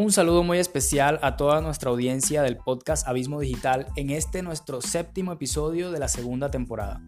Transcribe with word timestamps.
Un 0.00 0.12
saludo 0.12 0.42
muy 0.42 0.56
especial 0.56 1.18
a 1.20 1.36
toda 1.36 1.60
nuestra 1.60 1.90
audiencia 1.90 2.40
del 2.40 2.56
podcast 2.56 3.06
Abismo 3.06 3.38
Digital 3.38 3.86
en 3.96 4.08
este 4.08 4.40
nuestro 4.40 4.80
séptimo 4.80 5.30
episodio 5.30 5.90
de 5.90 5.98
la 5.98 6.08
segunda 6.08 6.50
temporada. 6.50 7.02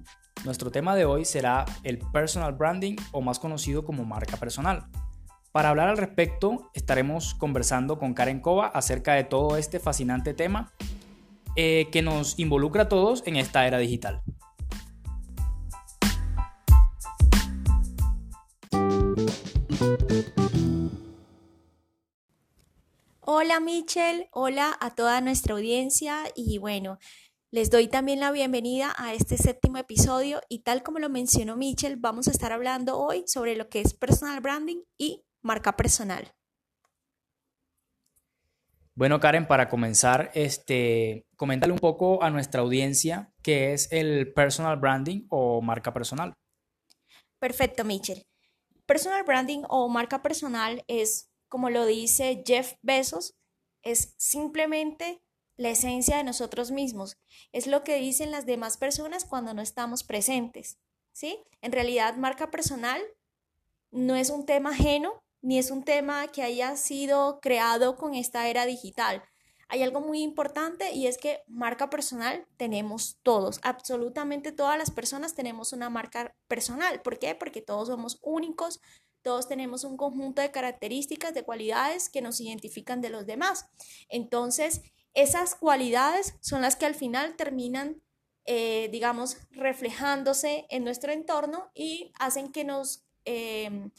Nuestro 0.44 0.70
tema 0.70 0.94
de 0.94 1.06
hoy 1.06 1.24
será 1.24 1.64
el 1.84 2.00
personal 2.12 2.52
branding 2.52 2.96
o 3.12 3.22
más 3.22 3.38
conocido 3.38 3.86
como 3.86 4.04
marca 4.04 4.36
personal. 4.36 4.88
Para 5.52 5.70
hablar 5.70 5.88
al 5.88 5.96
respecto 5.96 6.70
estaremos 6.74 7.34
conversando 7.34 7.98
con 7.98 8.12
Karen 8.12 8.40
Kova 8.40 8.66
acerca 8.66 9.14
de 9.14 9.24
todo 9.24 9.56
este 9.56 9.80
fascinante 9.80 10.34
tema 10.34 10.70
eh, 11.56 11.88
que 11.90 12.02
nos 12.02 12.38
involucra 12.38 12.82
a 12.82 12.88
todos 12.90 13.22
en 13.26 13.36
esta 13.36 13.66
era 13.66 13.78
digital. 13.78 14.20
Hola 23.34 23.60
Michelle, 23.60 24.28
hola 24.32 24.76
a 24.78 24.94
toda 24.94 25.22
nuestra 25.22 25.54
audiencia 25.54 26.24
y 26.36 26.58
bueno, 26.58 26.98
les 27.50 27.70
doy 27.70 27.88
también 27.88 28.20
la 28.20 28.30
bienvenida 28.30 28.94
a 28.98 29.14
este 29.14 29.38
séptimo 29.38 29.78
episodio 29.78 30.42
y 30.50 30.58
tal 30.64 30.82
como 30.82 30.98
lo 30.98 31.08
mencionó 31.08 31.56
Michelle, 31.56 31.96
vamos 31.98 32.28
a 32.28 32.30
estar 32.30 32.52
hablando 32.52 32.98
hoy 32.98 33.24
sobre 33.26 33.56
lo 33.56 33.70
que 33.70 33.80
es 33.80 33.94
personal 33.94 34.42
branding 34.42 34.82
y 34.98 35.24
marca 35.40 35.78
personal. 35.78 36.30
Bueno, 38.94 39.18
Karen, 39.18 39.46
para 39.46 39.70
comenzar, 39.70 40.30
este, 40.34 41.24
coméntale 41.34 41.72
un 41.72 41.78
poco 41.78 42.22
a 42.22 42.28
nuestra 42.28 42.60
audiencia 42.60 43.32
qué 43.42 43.72
es 43.72 43.90
el 43.92 44.34
personal 44.34 44.76
branding 44.76 45.24
o 45.30 45.62
marca 45.62 45.94
personal. 45.94 46.34
Perfecto, 47.38 47.82
Michelle. 47.82 48.26
Personal 48.84 49.22
branding 49.22 49.62
o 49.70 49.88
marca 49.88 50.20
personal 50.20 50.84
es 50.86 51.31
como 51.52 51.68
lo 51.68 51.84
dice 51.84 52.42
Jeff 52.46 52.76
Bezos, 52.80 53.34
es 53.82 54.14
simplemente 54.16 55.20
la 55.58 55.68
esencia 55.68 56.16
de 56.16 56.24
nosotros 56.24 56.70
mismos. 56.70 57.18
Es 57.52 57.66
lo 57.66 57.84
que 57.84 57.96
dicen 57.96 58.30
las 58.30 58.46
demás 58.46 58.78
personas 58.78 59.26
cuando 59.26 59.52
no 59.52 59.60
estamos 59.60 60.02
presentes. 60.02 60.78
¿sí? 61.12 61.44
En 61.60 61.72
realidad, 61.72 62.16
marca 62.16 62.50
personal 62.50 63.02
no 63.90 64.16
es 64.16 64.30
un 64.30 64.46
tema 64.46 64.70
ajeno 64.70 65.22
ni 65.42 65.58
es 65.58 65.70
un 65.70 65.84
tema 65.84 66.26
que 66.28 66.42
haya 66.42 66.74
sido 66.78 67.38
creado 67.42 67.96
con 67.96 68.14
esta 68.14 68.48
era 68.48 68.64
digital. 68.64 69.22
Hay 69.68 69.82
algo 69.82 70.00
muy 70.00 70.22
importante 70.22 70.94
y 70.94 71.06
es 71.06 71.18
que 71.18 71.42
marca 71.48 71.90
personal 71.90 72.46
tenemos 72.56 73.18
todos, 73.22 73.60
absolutamente 73.62 74.52
todas 74.52 74.78
las 74.78 74.90
personas 74.90 75.34
tenemos 75.34 75.74
una 75.74 75.90
marca 75.90 76.34
personal. 76.48 77.02
¿Por 77.02 77.18
qué? 77.18 77.34
Porque 77.34 77.60
todos 77.60 77.88
somos 77.88 78.18
únicos, 78.22 78.80
todos 79.22 79.48
tenemos 79.48 79.84
un 79.84 79.96
conjunto 79.96 80.42
de 80.42 80.50
características, 80.50 81.34
de 81.34 81.44
cualidades 81.44 82.08
que 82.08 82.20
nos 82.20 82.40
identifican 82.40 83.00
de 83.00 83.10
los 83.10 83.26
demás. 83.26 83.66
Entonces, 84.08 84.82
esas 85.14 85.54
cualidades 85.54 86.34
son 86.40 86.62
las 86.62 86.76
que 86.76 86.86
al 86.86 86.94
final 86.94 87.36
terminan, 87.36 88.02
eh, 88.44 88.88
digamos, 88.90 89.36
reflejándose 89.50 90.66
en 90.70 90.84
nuestro 90.84 91.12
entorno 91.12 91.70
y 91.74 92.12
hacen 92.18 92.50
que 92.50 92.64
nos, 92.64 93.04
em, 93.24 93.90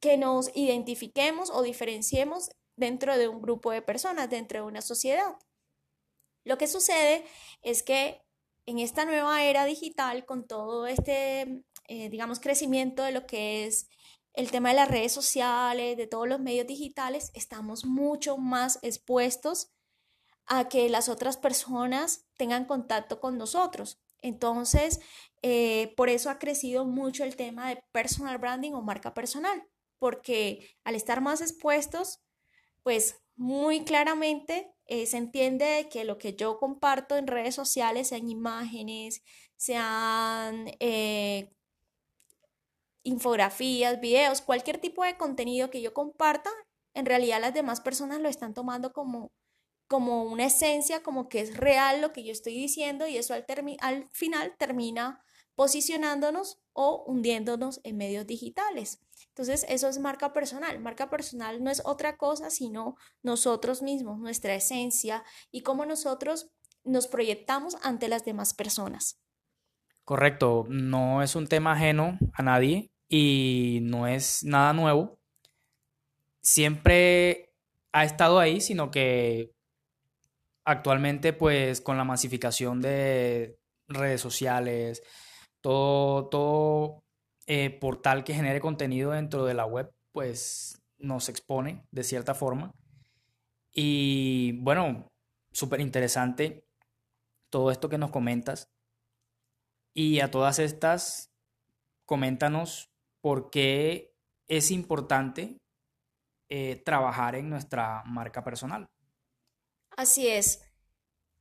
que 0.00 0.16
nos 0.16 0.50
identifiquemos 0.54 1.50
o 1.50 1.62
diferenciemos 1.62 2.50
dentro 2.76 3.16
de 3.16 3.28
un 3.28 3.40
grupo 3.40 3.70
de 3.70 3.82
personas, 3.82 4.28
dentro 4.28 4.60
de 4.60 4.66
una 4.66 4.82
sociedad. 4.82 5.36
Lo 6.44 6.58
que 6.58 6.66
sucede 6.66 7.24
es 7.62 7.82
que 7.82 8.22
en 8.66 8.78
esta 8.78 9.04
nueva 9.04 9.42
era 9.44 9.64
digital, 9.64 10.24
con 10.24 10.46
todo 10.46 10.86
este, 10.86 11.62
eh, 11.88 12.08
digamos, 12.10 12.40
crecimiento 12.40 13.02
de 13.02 13.12
lo 13.12 13.26
que 13.26 13.66
es 13.66 13.88
el 14.34 14.50
tema 14.50 14.70
de 14.70 14.76
las 14.76 14.90
redes 14.90 15.12
sociales, 15.12 15.96
de 15.96 16.06
todos 16.06 16.28
los 16.28 16.40
medios 16.40 16.66
digitales, 16.66 17.30
estamos 17.34 17.84
mucho 17.84 18.36
más 18.36 18.78
expuestos 18.82 19.70
a 20.46 20.68
que 20.68 20.88
las 20.88 21.08
otras 21.08 21.36
personas 21.36 22.26
tengan 22.36 22.66
contacto 22.66 23.20
con 23.20 23.38
nosotros. 23.38 24.02
Entonces, 24.20 25.00
eh, 25.42 25.94
por 25.96 26.08
eso 26.08 26.30
ha 26.30 26.38
crecido 26.38 26.84
mucho 26.84 27.24
el 27.24 27.36
tema 27.36 27.68
de 27.68 27.82
personal 27.92 28.38
branding 28.38 28.72
o 28.72 28.82
marca 28.82 29.14
personal, 29.14 29.62
porque 29.98 30.68
al 30.82 30.96
estar 30.96 31.20
más 31.20 31.40
expuestos, 31.40 32.20
pues 32.82 33.22
muy 33.36 33.84
claramente 33.84 34.74
eh, 34.86 35.06
se 35.06 35.16
entiende 35.16 35.88
que 35.90 36.04
lo 36.04 36.18
que 36.18 36.34
yo 36.34 36.58
comparto 36.58 37.16
en 37.16 37.26
redes 37.26 37.54
sociales, 37.54 38.08
sean 38.08 38.28
imágenes, 38.28 39.22
sean 39.56 40.66
eh, 40.80 41.53
infografías, 43.04 44.00
videos, 44.00 44.40
cualquier 44.40 44.78
tipo 44.78 45.04
de 45.04 45.16
contenido 45.16 45.70
que 45.70 45.82
yo 45.82 45.94
comparta, 45.94 46.50
en 46.94 47.06
realidad 47.06 47.40
las 47.40 47.54
demás 47.54 47.80
personas 47.80 48.20
lo 48.20 48.28
están 48.28 48.54
tomando 48.54 48.92
como, 48.92 49.30
como 49.86 50.24
una 50.24 50.46
esencia, 50.46 51.02
como 51.02 51.28
que 51.28 51.40
es 51.40 51.56
real 51.56 52.00
lo 52.00 52.12
que 52.12 52.24
yo 52.24 52.32
estoy 52.32 52.54
diciendo 52.54 53.06
y 53.06 53.18
eso 53.18 53.34
al, 53.34 53.44
al 53.80 54.08
final 54.10 54.54
termina 54.58 55.22
posicionándonos 55.54 56.60
o 56.72 57.04
hundiéndonos 57.06 57.80
en 57.84 57.96
medios 57.96 58.26
digitales. 58.26 59.00
Entonces, 59.28 59.64
eso 59.68 59.88
es 59.88 59.98
marca 59.98 60.32
personal. 60.32 60.80
Marca 60.80 61.10
personal 61.10 61.62
no 61.62 61.70
es 61.70 61.82
otra 61.84 62.16
cosa 62.16 62.50
sino 62.50 62.96
nosotros 63.22 63.82
mismos, 63.82 64.18
nuestra 64.18 64.54
esencia 64.54 65.24
y 65.52 65.62
cómo 65.62 65.86
nosotros 65.86 66.50
nos 66.82 67.06
proyectamos 67.06 67.76
ante 67.82 68.08
las 68.08 68.24
demás 68.24 68.54
personas. 68.54 69.20
Correcto, 70.04 70.66
no 70.68 71.22
es 71.22 71.34
un 71.34 71.46
tema 71.46 71.72
ajeno 71.72 72.18
a 72.34 72.42
nadie 72.42 72.93
y 73.16 73.78
no 73.82 74.08
es 74.08 74.42
nada 74.42 74.72
nuevo. 74.72 75.20
Siempre 76.40 77.52
ha 77.92 78.04
estado 78.04 78.40
ahí, 78.40 78.60
sino 78.60 78.90
que 78.90 79.52
actualmente 80.64 81.32
pues 81.32 81.80
con 81.80 81.96
la 81.96 82.02
masificación 82.02 82.80
de 82.80 83.56
redes 83.86 84.20
sociales, 84.20 85.00
todo, 85.60 86.26
todo 86.28 87.04
eh, 87.46 87.70
portal 87.70 88.24
que 88.24 88.34
genere 88.34 88.60
contenido 88.60 89.12
dentro 89.12 89.44
de 89.44 89.54
la 89.54 89.64
web 89.64 89.92
pues 90.10 90.82
nos 90.98 91.28
expone 91.28 91.86
de 91.92 92.02
cierta 92.02 92.34
forma. 92.34 92.74
Y 93.72 94.58
bueno, 94.58 95.12
súper 95.52 95.80
interesante 95.80 96.66
todo 97.48 97.70
esto 97.70 97.88
que 97.88 97.98
nos 97.98 98.10
comentas. 98.10 98.72
Y 99.94 100.18
a 100.18 100.32
todas 100.32 100.58
estas, 100.58 101.30
coméntanos 102.06 102.90
por 103.24 103.48
qué 103.48 104.14
es 104.48 104.70
importante 104.70 105.56
eh, 106.50 106.76
trabajar 106.84 107.36
en 107.36 107.48
nuestra 107.48 108.02
marca 108.04 108.44
personal. 108.44 108.86
Así 109.96 110.28
es. 110.28 110.60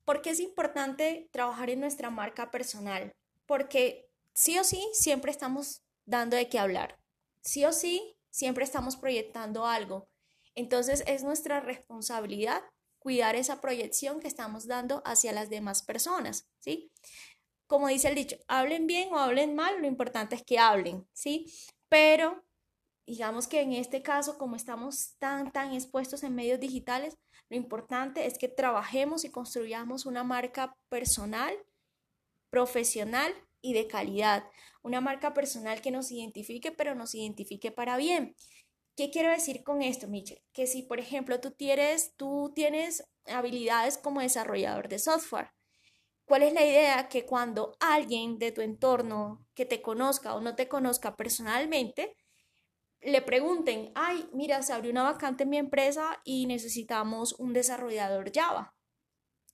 ¿Por 0.05 0.21
qué 0.21 0.29
es 0.29 0.39
importante 0.39 1.27
trabajar 1.33 1.69
en 1.69 1.81
nuestra 1.81 2.09
marca 2.09 2.51
personal? 2.51 3.11
Porque 3.45 4.05
sí 4.33 4.57
o 4.57 4.63
sí 4.63 4.89
siempre 4.94 5.29
estamos 5.29 5.81
dando 6.05 6.38
de 6.38 6.47
qué 6.47 6.57
hablar. 6.57 6.95
Sí 7.41 7.66
o 7.66 7.73
sí 7.73 8.15
siempre 8.31 8.63
estamos 8.63 8.95
proyectando 8.95 9.65
algo. 9.65 10.07
Entonces 10.55 11.03
es 11.05 11.25
nuestra 11.25 11.59
responsabilidad 11.59 12.63
cuidar 12.97 13.35
esa 13.35 13.59
proyección 13.59 14.21
que 14.21 14.29
estamos 14.29 14.67
dando 14.67 15.01
hacia 15.03 15.33
las 15.33 15.50
demás 15.50 15.83
personas, 15.83 16.47
¿sí? 16.59 16.89
Como 17.73 17.88
dice 17.88 18.07
el 18.07 18.13
dicho, 18.13 18.38
hablen 18.47 18.85
bien 18.85 19.11
o 19.11 19.17
hablen 19.17 19.56
mal, 19.56 19.81
lo 19.81 19.88
importante 19.88 20.35
es 20.35 20.44
que 20.44 20.59
hablen, 20.59 21.07
¿sí? 21.11 21.51
Pero 21.89 22.45
digamos 23.07 23.47
que 23.47 23.61
en 23.61 23.73
este 23.73 24.03
caso, 24.03 24.38
como 24.38 24.56
estamos 24.56 25.16
tan, 25.17 25.51
tan 25.51 25.73
expuestos 25.73 26.22
en 26.22 26.35
medios 26.35 26.59
digitales, 26.59 27.17
lo 27.50 27.57
importante 27.57 28.28
es 28.28 28.38
que 28.38 28.47
trabajemos 28.47 29.25
y 29.25 29.31
construyamos 29.31 30.06
una 30.06 30.23
marca 30.23 30.78
personal, 30.88 31.51
profesional 32.51 33.33
y 33.59 33.73
de 33.73 33.88
calidad. 33.88 34.44
Una 34.83 35.01
marca 35.01 35.33
personal 35.33 35.81
que 35.81 35.89
nos 35.89 36.12
identifique, 36.12 36.71
pero 36.71 36.94
nos 36.94 37.15
identifique 37.15 37.71
para 37.71 37.98
bien. 37.98 38.36
¿Qué 38.95 39.09
quiero 39.09 39.31
decir 39.31 39.63
con 39.63 39.81
esto, 39.81 40.07
Michelle? 40.07 40.44
Que 40.53 40.68
si, 40.68 40.83
por 40.83 41.00
ejemplo, 41.00 41.39
tú 41.39 41.50
tienes, 41.50 42.13
tú 42.18 42.51
tienes 42.53 43.03
habilidades 43.25 43.98
como 43.98 44.21
desarrollador 44.21 44.89
de 44.89 45.00
software, 45.00 45.50
¿Cuál 46.25 46.44
es 46.44 46.54
la 46.54 46.66
idea? 46.66 47.10
Que 47.10 47.25
cuando 47.25 47.75
alguien 47.80 48.38
de 48.40 48.52
tu 48.52 48.62
entorno 48.62 49.46
que 49.54 49.66
te 49.66 49.81
conozca 49.81 50.36
o 50.36 50.42
no 50.42 50.56
te 50.56 50.68
conozca 50.68 51.16
personalmente, 51.16 52.16
le 53.02 53.22
pregunten, 53.22 53.92
ay, 53.96 54.30
mira, 54.34 54.62
se 54.62 54.74
abrió 54.74 54.92
una 54.92 55.04
vacante 55.04 55.44
en 55.44 55.50
mi 55.50 55.58
empresa 55.58 56.22
y 56.24 56.46
necesitamos 56.46 57.34
un 57.34 57.52
desarrollador 57.54 58.31
Java. 58.34 58.74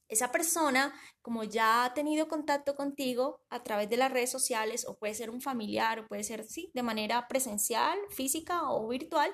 Esa 0.07 0.31
persona, 0.31 0.93
como 1.21 1.43
ya 1.43 1.85
ha 1.85 1.93
tenido 1.93 2.27
contacto 2.27 2.75
contigo 2.75 3.41
a 3.49 3.61
través 3.63 3.89
de 3.89 3.97
las 3.97 4.11
redes 4.11 4.31
sociales, 4.31 4.85
o 4.87 4.97
puede 4.97 5.13
ser 5.13 5.29
un 5.29 5.41
familiar, 5.41 5.99
o 5.99 6.07
puede 6.07 6.23
ser, 6.23 6.45
sí, 6.45 6.71
de 6.73 6.83
manera 6.83 7.27
presencial, 7.27 7.97
física 8.09 8.71
o 8.71 8.87
virtual, 8.87 9.31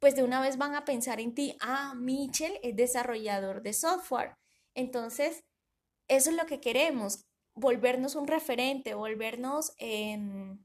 pues 0.00 0.16
de 0.16 0.24
una 0.24 0.40
vez 0.40 0.58
van 0.58 0.74
a 0.74 0.84
pensar 0.84 1.20
en 1.20 1.34
ti, 1.34 1.56
ah, 1.60 1.94
Michelle 1.96 2.58
es 2.62 2.74
desarrollador 2.74 3.62
de 3.62 3.72
software. 3.72 4.36
Entonces, 4.74 5.44
eso 6.08 6.30
es 6.30 6.36
lo 6.36 6.46
que 6.46 6.60
queremos, 6.60 7.26
volvernos 7.54 8.14
un 8.14 8.26
referente, 8.26 8.94
volvernos, 8.94 9.72
em, 9.78 10.58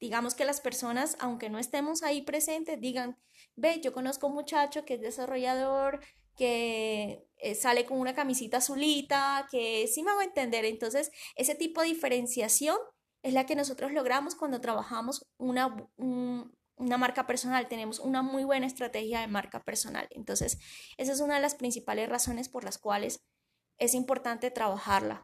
digamos 0.00 0.34
que 0.34 0.44
las 0.44 0.60
personas, 0.60 1.16
aunque 1.20 1.48
no 1.48 1.58
estemos 1.58 2.02
ahí 2.02 2.22
presentes, 2.22 2.80
digan, 2.80 3.16
ve, 3.56 3.80
yo 3.80 3.92
conozco 3.92 4.26
un 4.26 4.34
muchacho 4.34 4.84
que 4.84 4.94
es 4.94 5.00
desarrollador, 5.00 6.00
que 6.36 7.26
eh, 7.36 7.54
sale 7.54 7.86
con 7.86 7.98
una 7.98 8.14
camisita 8.14 8.58
azulita, 8.58 9.46
que 9.50 9.86
sí 9.86 10.02
me 10.02 10.10
hago 10.10 10.22
entender. 10.22 10.64
Entonces, 10.64 11.10
ese 11.36 11.54
tipo 11.54 11.80
de 11.80 11.88
diferenciación 11.88 12.76
es 13.22 13.32
la 13.32 13.46
que 13.46 13.56
nosotros 13.56 13.92
logramos 13.92 14.34
cuando 14.34 14.60
trabajamos 14.60 15.26
una, 15.38 15.74
una 15.96 16.98
marca 16.98 17.26
personal, 17.26 17.68
tenemos 17.68 18.00
una 18.00 18.22
muy 18.22 18.44
buena 18.44 18.66
estrategia 18.66 19.20
de 19.20 19.28
marca 19.28 19.62
personal. 19.62 20.08
Entonces, 20.10 20.58
esa 20.98 21.12
es 21.12 21.20
una 21.20 21.36
de 21.36 21.42
las 21.42 21.54
principales 21.54 22.08
razones 22.08 22.48
por 22.48 22.64
las 22.64 22.78
cuales 22.78 23.20
es 23.78 23.94
importante 23.94 24.50
trabajarla. 24.50 25.22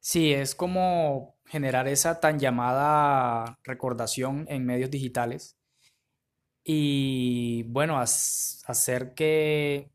Sí, 0.00 0.32
es 0.32 0.54
como 0.54 1.36
generar 1.44 1.88
esa 1.88 2.20
tan 2.20 2.38
llamada 2.38 3.58
recordación 3.64 4.46
en 4.48 4.64
medios 4.64 4.90
digitales 4.90 5.56
y 6.64 7.62
bueno, 7.64 7.98
hacer 7.98 9.14
que 9.14 9.90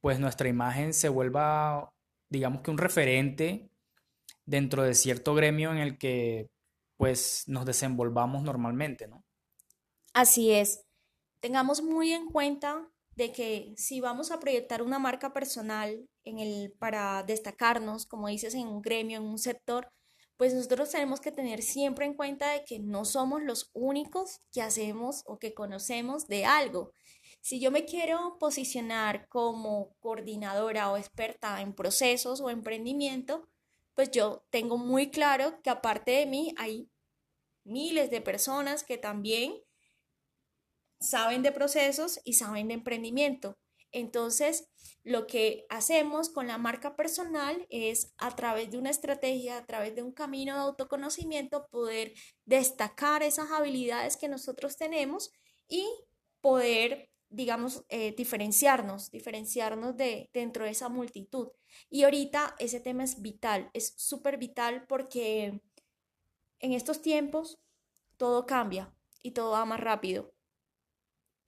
pues 0.00 0.18
nuestra 0.18 0.48
imagen 0.48 0.92
se 0.92 1.08
vuelva 1.08 1.92
digamos 2.28 2.62
que 2.62 2.70
un 2.70 2.78
referente 2.78 3.70
dentro 4.44 4.82
de 4.82 4.94
cierto 4.94 5.34
gremio 5.34 5.70
en 5.70 5.78
el 5.78 5.98
que 5.98 6.48
pues 6.96 7.44
nos 7.46 7.66
desenvolvamos 7.66 8.42
normalmente, 8.42 9.06
¿no? 9.06 9.22
Así 10.14 10.52
es. 10.52 10.84
Tengamos 11.40 11.82
muy 11.82 12.12
en 12.12 12.26
cuenta 12.26 12.88
de 13.16 13.32
que 13.32 13.74
si 13.76 14.00
vamos 14.00 14.30
a 14.30 14.40
proyectar 14.40 14.82
una 14.82 14.98
marca 14.98 15.32
personal 15.32 16.08
en 16.26 16.38
el, 16.38 16.72
para 16.78 17.22
destacarnos, 17.22 18.06
como 18.06 18.28
dices, 18.28 18.54
en 18.54 18.68
un 18.68 18.82
gremio, 18.82 19.18
en 19.18 19.24
un 19.24 19.38
sector, 19.38 19.90
pues 20.36 20.52
nosotros 20.52 20.90
tenemos 20.90 21.20
que 21.20 21.32
tener 21.32 21.62
siempre 21.62 22.04
en 22.04 22.14
cuenta 22.14 22.50
de 22.50 22.64
que 22.64 22.78
no 22.78 23.04
somos 23.04 23.42
los 23.42 23.70
únicos 23.72 24.40
que 24.52 24.60
hacemos 24.60 25.22
o 25.24 25.38
que 25.38 25.54
conocemos 25.54 26.26
de 26.26 26.44
algo. 26.44 26.92
Si 27.40 27.60
yo 27.60 27.70
me 27.70 27.86
quiero 27.86 28.36
posicionar 28.38 29.28
como 29.28 29.94
coordinadora 30.00 30.90
o 30.90 30.96
experta 30.96 31.62
en 31.62 31.74
procesos 31.74 32.40
o 32.40 32.50
emprendimiento, 32.50 33.48
pues 33.94 34.10
yo 34.10 34.44
tengo 34.50 34.76
muy 34.76 35.10
claro 35.10 35.62
que 35.62 35.70
aparte 35.70 36.10
de 36.10 36.26
mí 36.26 36.52
hay 36.58 36.90
miles 37.64 38.10
de 38.10 38.20
personas 38.20 38.84
que 38.84 38.98
también 38.98 39.54
saben 41.00 41.42
de 41.42 41.52
procesos 41.52 42.20
y 42.24 42.34
saben 42.34 42.68
de 42.68 42.74
emprendimiento. 42.74 43.56
Entonces, 43.96 44.68
lo 45.04 45.26
que 45.26 45.64
hacemos 45.70 46.28
con 46.28 46.46
la 46.46 46.58
marca 46.58 46.96
personal 46.96 47.66
es 47.70 48.12
a 48.18 48.36
través 48.36 48.70
de 48.70 48.76
una 48.76 48.90
estrategia, 48.90 49.56
a 49.56 49.64
través 49.64 49.94
de 49.94 50.02
un 50.02 50.12
camino 50.12 50.52
de 50.52 50.60
autoconocimiento, 50.60 51.66
poder 51.70 52.12
destacar 52.44 53.22
esas 53.22 53.50
habilidades 53.50 54.18
que 54.18 54.28
nosotros 54.28 54.76
tenemos 54.76 55.32
y 55.66 55.88
poder, 56.42 57.08
digamos, 57.30 57.86
eh, 57.88 58.14
diferenciarnos, 58.14 59.10
diferenciarnos 59.10 59.96
de 59.96 60.28
dentro 60.34 60.66
de 60.66 60.72
esa 60.72 60.90
multitud. 60.90 61.48
Y 61.88 62.02
ahorita 62.02 62.54
ese 62.58 62.80
tema 62.80 63.02
es 63.02 63.22
vital, 63.22 63.70
es 63.72 63.94
súper 63.96 64.36
vital 64.36 64.84
porque 64.86 65.62
en 66.58 66.72
estos 66.74 67.00
tiempos 67.00 67.62
todo 68.18 68.44
cambia 68.44 68.94
y 69.22 69.30
todo 69.30 69.52
va 69.52 69.64
más 69.64 69.80
rápido. 69.80 70.34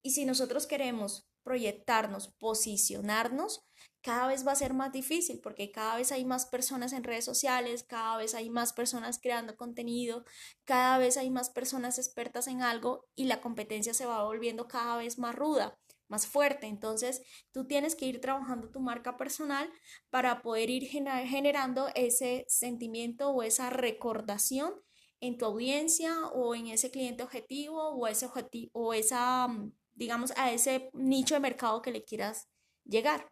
Y 0.01 0.13
si 0.13 0.25
nosotros 0.25 0.67
queremos 0.67 1.28
proyectarnos, 1.49 2.29
posicionarnos, 2.39 3.65
cada 4.03 4.27
vez 4.27 4.47
va 4.47 4.53
a 4.53 4.57
ser 4.63 4.75
más 4.75 4.93
difícil 4.93 5.41
porque 5.43 5.71
cada 5.71 5.97
vez 5.97 6.13
hay 6.13 6.27
más 6.27 6.45
personas 6.45 6.93
en 6.93 7.05
redes 7.05 7.25
sociales, 7.25 7.85
cada 7.89 8.19
vez 8.19 8.35
hay 8.35 8.51
más 8.51 8.75
personas 8.75 9.19
creando 9.19 9.57
contenido, 9.57 10.27
cada 10.67 10.99
vez 10.99 11.17
hay 11.17 11.31
más 11.31 11.49
personas 11.49 11.99
expertas 11.99 12.49
en 12.49 12.61
algo 12.61 13.07
y 13.15 13.25
la 13.25 13.41
competencia 13.41 13.95
se 13.95 14.05
va 14.05 14.25
volviendo 14.25 14.69
cada 14.69 14.99
vez 14.99 15.19
más 15.19 15.35
ruda, 15.35 15.79
más 16.07 16.27
fuerte. 16.27 16.67
Entonces, 16.67 17.23
tú 17.51 17.67
tienes 17.67 17.97
que 17.97 18.05
ir 18.05 18.21
trabajando 18.21 18.71
tu 18.71 18.81
marca 18.81 19.17
personal 19.17 19.71
para 20.11 20.43
poder 20.43 20.69
ir 20.69 20.85
generando 20.85 21.89
ese 21.95 22.45
sentimiento 22.47 23.31
o 23.31 23.43
esa 23.43 23.71
recordación 23.71 24.75
en 25.21 25.39
tu 25.39 25.47
audiencia 25.47 26.15
o 26.35 26.55
en 26.55 26.69
ese 26.69 26.91
cliente 26.91 27.23
objetivo 27.23 27.91
o 27.91 28.07
ese 28.07 28.29
o 28.73 28.95
esa 28.95 29.49
mm, 29.49 29.73
digamos, 29.99 30.33
a 30.37 30.53
ese 30.53 30.91
nicho 30.95 31.35
de 31.35 31.41
mercado 31.41 31.83
que 31.83 31.91
le 31.91 32.05
quieras 32.05 32.49
llegar. 32.85 33.29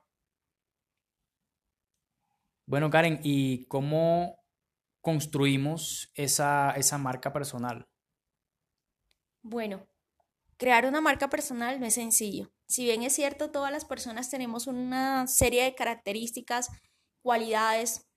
Bueno, 2.67 2.91
Karen, 2.91 3.21
¿y 3.23 3.67
cómo 3.67 4.45
construimos 5.01 6.11
esa, 6.15 6.73
esa 6.73 6.99
marca 6.99 7.33
personal? 7.33 7.87
Bueno, 9.43 9.87
crear 10.57 10.87
una 10.87 11.01
marca 11.01 11.31
personal 11.31 11.79
no 11.79 11.87
es 11.87 11.95
sencillo. 11.95 12.51
Si 12.67 12.83
bien 12.83 13.05
es 13.05 13.15
cierto, 13.15 13.53
todas 13.53 13.71
las 13.71 13.85
personas 13.85 14.29
tenemos 14.29 14.67
una 14.67 15.29
serie 15.29 15.63
de 15.63 15.77
características, 15.77 16.69
cualidades, 17.23 18.09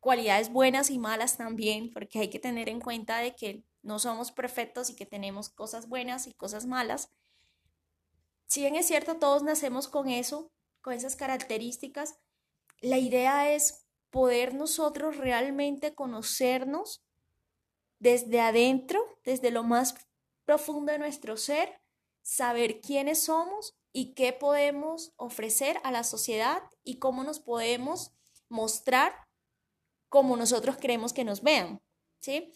cualidades 0.00 0.50
buenas 0.50 0.90
y 0.90 0.98
malas 0.98 1.36
también, 1.36 1.92
porque 1.92 2.18
hay 2.18 2.30
que 2.30 2.40
tener 2.40 2.68
en 2.68 2.80
cuenta 2.80 3.18
de 3.18 3.36
que 3.36 3.62
no 3.82 4.00
somos 4.00 4.32
perfectos 4.32 4.90
y 4.90 4.96
que 4.96 5.06
tenemos 5.06 5.48
cosas 5.48 5.88
buenas 5.88 6.26
y 6.26 6.34
cosas 6.34 6.66
malas 6.66 7.12
si 8.46 8.60
bien 8.60 8.76
es 8.76 8.86
cierto, 8.86 9.16
todos 9.16 9.42
nacemos 9.42 9.88
con 9.88 10.08
eso, 10.08 10.52
con 10.80 10.92
esas 10.92 11.16
características, 11.16 12.18
la 12.80 12.98
idea 12.98 13.52
es 13.52 13.86
poder 14.10 14.54
nosotros 14.54 15.16
realmente 15.16 15.94
conocernos 15.94 17.04
desde 17.98 18.40
adentro, 18.40 19.04
desde 19.24 19.50
lo 19.50 19.62
más 19.62 19.94
profundo 20.44 20.92
de 20.92 20.98
nuestro 20.98 21.36
ser, 21.36 21.80
saber 22.22 22.80
quiénes 22.80 23.24
somos 23.24 23.74
y 23.92 24.14
qué 24.14 24.32
podemos 24.32 25.12
ofrecer 25.16 25.78
a 25.82 25.90
la 25.90 26.04
sociedad 26.04 26.62
y 26.84 26.98
cómo 26.98 27.24
nos 27.24 27.40
podemos 27.40 28.12
mostrar 28.48 29.14
como 30.08 30.36
nosotros 30.36 30.76
queremos 30.76 31.12
que 31.12 31.24
nos 31.24 31.42
vean, 31.42 31.80
¿sí? 32.20 32.52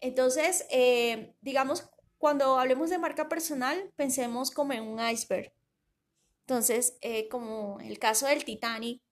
Entonces, 0.00 0.66
eh, 0.70 1.34
digamos, 1.40 1.90
cuando 2.18 2.58
hablemos 2.58 2.90
de 2.90 2.98
marca 2.98 3.28
personal, 3.28 3.92
pensemos 3.96 4.50
como 4.50 4.72
en 4.72 4.82
un 4.82 5.00
iceberg. 5.00 5.52
Entonces, 6.40 6.96
eh, 7.00 7.28
como 7.28 7.78
el 7.80 7.98
caso 7.98 8.26
del 8.26 8.44
Titanic, 8.44 9.02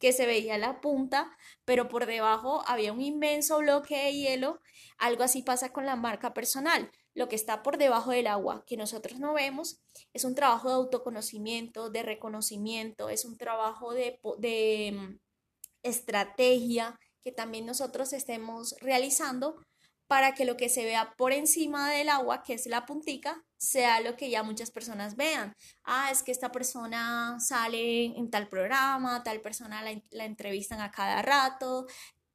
que 0.00 0.12
se 0.12 0.26
veía 0.26 0.58
la 0.58 0.80
punta, 0.80 1.36
pero 1.64 1.88
por 1.88 2.06
debajo 2.06 2.62
había 2.66 2.92
un 2.92 3.00
inmenso 3.00 3.58
bloque 3.58 3.96
de 3.96 4.12
hielo, 4.12 4.60
algo 4.96 5.22
así 5.22 5.42
pasa 5.42 5.72
con 5.72 5.86
la 5.86 5.96
marca 5.96 6.34
personal. 6.34 6.90
Lo 7.14 7.28
que 7.28 7.36
está 7.36 7.62
por 7.62 7.78
debajo 7.78 8.10
del 8.10 8.26
agua, 8.26 8.64
que 8.66 8.76
nosotros 8.76 9.18
no 9.18 9.34
vemos, 9.34 9.80
es 10.12 10.24
un 10.24 10.34
trabajo 10.34 10.68
de 10.68 10.74
autoconocimiento, 10.74 11.90
de 11.90 12.02
reconocimiento, 12.02 13.08
es 13.08 13.24
un 13.24 13.36
trabajo 13.36 13.92
de, 13.92 14.20
de 14.38 14.92
mm, 14.92 15.18
estrategia 15.82 16.98
que 17.24 17.32
también 17.32 17.66
nosotros 17.66 18.12
estemos 18.12 18.76
realizando 18.80 19.56
para 20.08 20.34
que 20.34 20.46
lo 20.46 20.56
que 20.56 20.70
se 20.70 20.84
vea 20.84 21.14
por 21.16 21.32
encima 21.32 21.90
del 21.90 22.08
agua, 22.08 22.42
que 22.42 22.54
es 22.54 22.66
la 22.66 22.86
puntica, 22.86 23.44
sea 23.58 24.00
lo 24.00 24.16
que 24.16 24.30
ya 24.30 24.42
muchas 24.42 24.70
personas 24.70 25.16
vean. 25.16 25.54
Ah, 25.84 26.10
es 26.10 26.22
que 26.22 26.32
esta 26.32 26.50
persona 26.50 27.38
sale 27.40 28.06
en 28.06 28.30
tal 28.30 28.48
programa, 28.48 29.22
tal 29.22 29.42
persona 29.42 29.82
la, 29.82 30.24
entrevistan 30.24 30.80
a 30.80 30.90
cada 30.90 31.20
rato, 31.20 31.86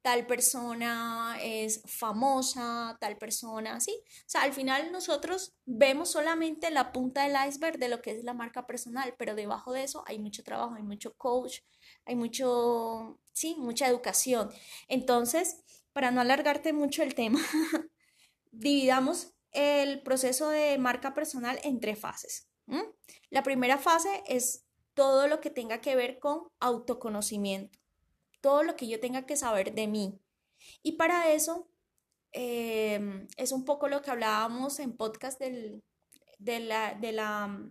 tal 0.02 0.24
persona 0.26 1.36
es 1.42 1.82
famosa, 1.86 2.96
tal 3.00 3.18
persona, 3.18 3.80
sí. 3.80 3.92
O 4.06 4.24
sea, 4.26 4.42
al 4.42 4.52
final 4.52 4.92
nosotros 4.92 5.54
vemos 5.64 6.12
solamente 6.12 6.70
la 6.70 6.92
punta 6.92 7.24
del 7.24 7.36
iceberg 7.48 7.78
de 7.78 7.88
lo 7.88 8.02
que 8.02 8.12
es 8.12 8.22
la 8.22 8.34
marca 8.34 8.66
personal, 8.66 9.14
pero 9.18 9.34
debajo 9.34 9.72
de 9.72 9.82
eso 9.82 10.04
hay 10.06 10.20
mucho 10.20 10.44
trabajo, 10.44 10.74
hay 10.74 10.84
mucho 10.84 11.14
coach, 11.16 11.60
hay 12.04 12.14
mucho, 12.14 13.18
sí, 13.32 13.56
mucha 13.58 13.88
educación. 13.88 14.50
Entonces, 14.88 15.64
para 15.94 16.10
no 16.10 16.20
alargarte 16.20 16.72
mucho 16.72 17.02
el 17.02 17.14
tema, 17.14 17.40
dividamos 18.52 19.32
el 19.52 20.02
proceso 20.02 20.50
de 20.50 20.76
marca 20.76 21.14
personal 21.14 21.58
en 21.62 21.80
tres 21.80 21.98
fases. 21.98 22.48
La 23.30 23.42
primera 23.42 23.78
fase 23.78 24.22
es 24.26 24.64
todo 24.94 25.28
lo 25.28 25.40
que 25.40 25.50
tenga 25.50 25.80
que 25.80 25.96
ver 25.96 26.18
con 26.18 26.48
autoconocimiento, 26.60 27.78
todo 28.40 28.64
lo 28.64 28.74
que 28.74 28.88
yo 28.88 29.00
tenga 29.00 29.24
que 29.24 29.36
saber 29.36 29.74
de 29.74 29.86
mí. 29.86 30.18
Y 30.82 30.92
para 30.92 31.32
eso 31.32 31.68
em, 32.32 33.28
es 33.36 33.52
un 33.52 33.64
poco 33.64 33.88
lo 33.88 34.02
que 34.02 34.10
hablábamos 34.10 34.80
en 34.80 34.96
podcast 34.96 35.38
de, 35.38 35.80
la, 36.40 36.94
de, 36.94 37.12
la, 37.12 37.68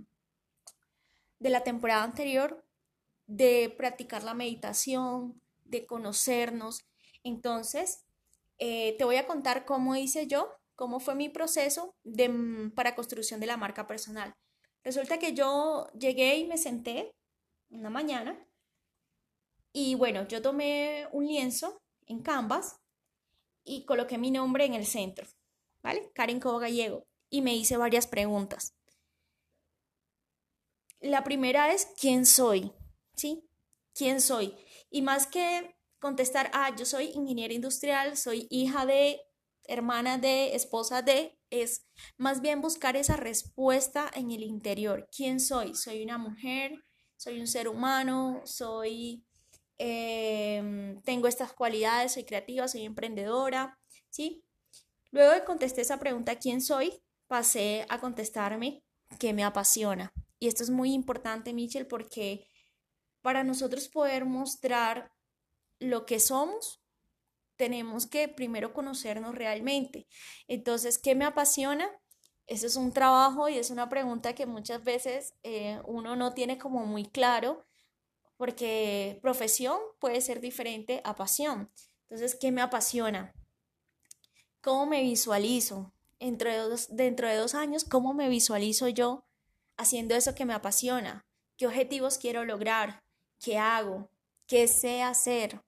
de 1.40 1.50
la 1.50 1.64
temporada 1.64 2.04
anterior, 2.04 2.66
de 3.26 3.74
practicar 3.78 4.24
la 4.24 4.34
meditación, 4.34 5.42
de 5.66 5.86
conocernos. 5.86 6.86
Entonces, 7.24 8.06
eh, 8.66 8.96
te 8.98 9.04
voy 9.04 9.18
a 9.18 9.28
contar 9.28 9.66
cómo 9.66 9.94
hice 9.98 10.26
yo, 10.26 10.56
cómo 10.76 11.02
fue 11.02 11.16
mi 11.16 11.28
proceso 11.28 11.94
mm, 12.06 12.70
para 12.70 12.96
construcción 12.96 13.42
de 13.42 13.48
la 13.48 13.58
marca 13.58 13.88
personal. 13.88 14.34
Resulta 14.86 15.20
que 15.20 15.34
yo 15.34 15.92
llegué 16.00 16.38
y 16.38 16.48
me 16.48 16.58
senté 16.58 17.14
una 17.70 17.90
mañana 17.90 18.48
y 19.74 19.96
bueno, 19.96 20.26
yo 20.30 20.42
tomé 20.42 21.10
un 21.12 21.28
lienzo 21.28 21.82
en 22.06 22.22
Canvas 22.22 22.80
y 23.66 23.84
coloqué 23.84 24.18
mi 24.18 24.32
nombre 24.32 24.64
en 24.64 24.76
el 24.76 24.86
centro. 24.86 25.28
¿vale? 25.82 26.10
Karen 26.14 26.40
Cobo 26.40 26.60
Gallego. 26.60 27.06
Y 27.30 27.42
me 27.42 27.54
hice 27.54 27.76
varias 27.76 28.08
preguntas. 28.08 28.74
La 31.02 31.26
primera 31.26 31.74
es, 31.74 31.88
¿quién 32.00 32.26
soy? 32.26 32.72
¿Sí? 33.14 33.44
¿Quién 33.94 34.22
soy? 34.22 34.56
Y 34.90 35.02
más 35.02 35.28
que 35.28 35.76
contestar, 36.04 36.52
ah, 36.54 36.76
yo 36.76 36.86
soy 36.86 37.12
ingeniera 37.16 37.54
industrial, 37.54 38.18
soy 38.18 38.46
hija 38.50 38.86
de, 38.86 39.22
hermana 39.68 40.18
de, 40.18 40.54
esposa 40.54 41.02
de, 41.02 41.40
es 41.50 41.88
más 42.18 42.42
bien 42.42 42.60
buscar 42.60 42.98
esa 42.98 43.16
respuesta 43.16 44.12
en 44.14 44.32
el 44.32 44.44
interior. 44.44 45.08
¿Quién 45.16 45.40
soy? 45.40 45.76
Soy 45.76 46.04
una 46.04 46.18
mujer, 46.18 46.84
soy 47.16 47.40
un 47.40 47.48
ser 47.48 47.70
humano, 47.70 48.42
soy, 48.44 49.24
em, 49.78 51.02
tengo 51.04 51.30
estas 51.30 51.54
cualidades, 51.54 52.12
soy 52.12 52.26
creativa, 52.26 52.68
soy 52.68 52.84
emprendedora, 52.84 53.80
¿sí? 54.10 54.44
Luego 55.12 55.32
de 55.32 55.46
contestar 55.46 55.84
esa 55.84 56.02
pregunta, 56.02 56.36
¿quién 56.36 56.60
soy? 56.60 57.02
Pasé 57.28 57.86
a 57.88 58.02
contestarme 58.02 58.84
qué 59.20 59.32
me 59.32 59.46
apasiona. 59.46 60.12
Y 60.38 60.50
esto 60.50 60.64
es 60.64 60.70
muy 60.70 60.92
importante, 60.92 61.54
Michelle, 61.54 61.86
porque 61.86 62.46
para 63.22 63.46
nosotros 63.46 63.88
poder 63.88 64.26
mostrar 64.26 65.14
lo 65.84 66.06
que 66.06 66.20
somos, 66.20 66.82
tenemos 67.56 68.08
que 68.08 68.28
primero 68.28 68.74
conocernos 68.74 69.36
realmente. 69.36 70.08
Entonces, 70.48 70.98
¿qué 70.98 71.16
me 71.16 71.26
apasiona? 71.26 71.90
Eso 72.48 72.68
es 72.68 72.76
un 72.76 72.92
trabajo 72.92 73.48
y 73.48 73.58
es 73.58 73.70
una 73.70 73.90
pregunta 73.90 74.36
que 74.36 74.46
muchas 74.46 74.84
veces 74.84 75.34
eh, 75.44 75.80
uno 75.86 76.16
no 76.16 76.34
tiene 76.34 76.58
como 76.58 76.86
muy 76.86 77.06
claro, 77.06 77.66
porque 78.38 79.20
profesión 79.22 79.78
puede 80.00 80.20
ser 80.20 80.42
diferente 80.42 81.02
a 81.06 81.16
pasión. 81.16 81.72
Entonces, 82.04 82.38
¿qué 82.40 82.52
me 82.52 82.62
apasiona? 82.62 83.34
¿Cómo 84.62 84.86
me 84.86 85.02
visualizo? 85.02 85.94
Dentro 86.20 86.50
de 86.50 86.58
dos, 86.58 86.88
dentro 86.96 87.28
de 87.28 87.36
dos 87.36 87.54
años, 87.54 87.84
¿cómo 87.84 88.14
me 88.14 88.30
visualizo 88.30 88.88
yo 88.88 89.26
haciendo 89.78 90.16
eso 90.16 90.36
que 90.36 90.46
me 90.46 90.54
apasiona? 90.54 91.26
¿Qué 91.58 91.68
objetivos 91.68 92.18
quiero 92.18 92.46
lograr? 92.46 93.04
¿Qué 93.40 93.58
hago? 93.58 94.10
¿Qué 94.48 94.68
sé 94.68 95.02
hacer? 95.02 95.62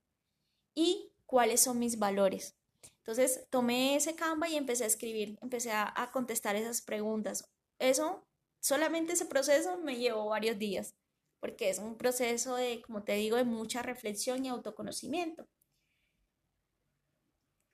Y 0.76 1.12
cuáles 1.26 1.62
son 1.62 1.80
mis 1.80 1.98
valores. 1.98 2.56
Entonces 2.98 3.48
tomé 3.50 3.96
ese 3.96 4.16
Canva 4.16 4.50
y 4.50 4.56
empecé 4.56 4.84
a 4.84 4.88
escribir, 4.88 5.38
empecé 5.42 5.72
a, 5.72 6.10
contestar 6.12 6.56
esas 6.56 6.82
preguntas. 6.82 7.50
Eso, 7.80 8.28
solamente 8.60 9.14
ese 9.14 9.26
proceso 9.26 9.78
me 9.78 9.98
llevó 9.98 10.26
varios 10.26 10.58
días, 10.60 10.96
porque 11.40 11.70
es 11.70 11.80
un 11.80 11.98
proceso 11.98 12.56
de, 12.56 12.82
como 12.82 13.04
te 13.04 13.14
digo, 13.14 13.38
de 13.38 13.44
mucha 13.44 13.82
reflexión 13.82 14.46
y 14.46 14.50
autoconocimiento. 14.50 15.48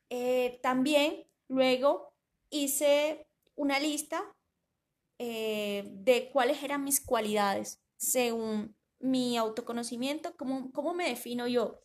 Eh, 0.10 0.60
también 0.62 1.26
luego 1.48 2.14
hice 2.50 3.26
una 3.56 3.80
lista 3.80 4.36
eh, 5.18 5.88
de 5.94 6.30
cuáles 6.32 6.62
eran 6.64 6.84
mis 6.84 7.00
cualidades 7.00 7.82
según 7.96 8.76
mi 9.00 9.38
autoconocimiento, 9.38 10.36
cómo, 10.36 10.72
cómo 10.72 10.94
me 10.94 11.08
defino 11.08 11.48
yo. 11.48 11.80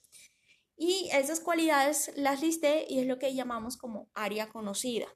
Y 0.76 1.08
esas 1.12 1.40
cualidades 1.40 2.12
las 2.16 2.42
listé 2.42 2.86
y 2.88 2.98
es 3.00 3.06
lo 3.06 3.18
que 3.18 3.34
llamamos 3.34 3.76
como 3.76 4.10
área 4.14 4.48
conocida. 4.48 5.08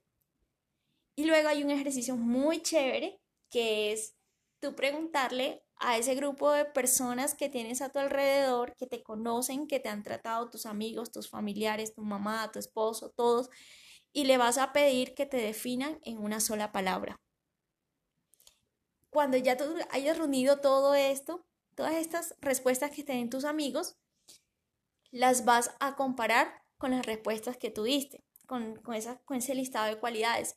Y 1.16 1.24
luego 1.24 1.48
hay 1.48 1.62
un 1.62 1.70
ejercicio 1.70 2.16
muy 2.16 2.62
chévere 2.62 3.20
que 3.50 3.92
es 3.92 4.16
tú 4.60 4.74
preguntarle 4.74 5.62
a 5.76 5.98
ese 5.98 6.14
grupo 6.14 6.50
de 6.52 6.64
personas 6.66 7.34
que 7.34 7.48
tienes 7.48 7.82
a 7.82 7.90
tu 7.90 7.98
alrededor, 7.98 8.74
que 8.76 8.86
te 8.86 9.02
conocen, 9.02 9.66
que 9.66 9.80
te 9.80 9.88
han 9.88 10.02
tratado, 10.02 10.50
tus 10.50 10.66
amigos, 10.66 11.10
tus 11.10 11.28
familiares, 11.28 11.94
tu 11.94 12.02
mamá, 12.02 12.50
tu 12.52 12.58
esposo, 12.58 13.10
todos, 13.10 13.50
y 14.12 14.24
le 14.24 14.36
vas 14.36 14.58
a 14.58 14.72
pedir 14.72 15.14
que 15.14 15.26
te 15.26 15.38
definan 15.38 15.98
en 16.02 16.18
una 16.18 16.40
sola 16.40 16.72
palabra. 16.72 17.16
Cuando 19.08 19.36
ya 19.36 19.56
tú 19.56 19.64
hayas 19.90 20.18
reunido 20.18 20.60
todo 20.60 20.94
esto, 20.94 21.44
todas 21.74 21.94
estas 21.94 22.36
respuestas 22.40 22.90
que 22.90 23.02
te 23.02 23.14
den 23.14 23.30
tus 23.30 23.44
amigos, 23.44 23.96
las 25.10 25.44
vas 25.44 25.72
a 25.80 25.96
comparar 25.96 26.62
con 26.78 26.92
las 26.92 27.04
respuestas 27.04 27.56
que 27.56 27.70
tuviste, 27.70 28.24
con, 28.46 28.76
con, 28.76 28.96
con 29.24 29.36
ese 29.36 29.54
listado 29.54 29.86
de 29.86 29.98
cualidades. 29.98 30.56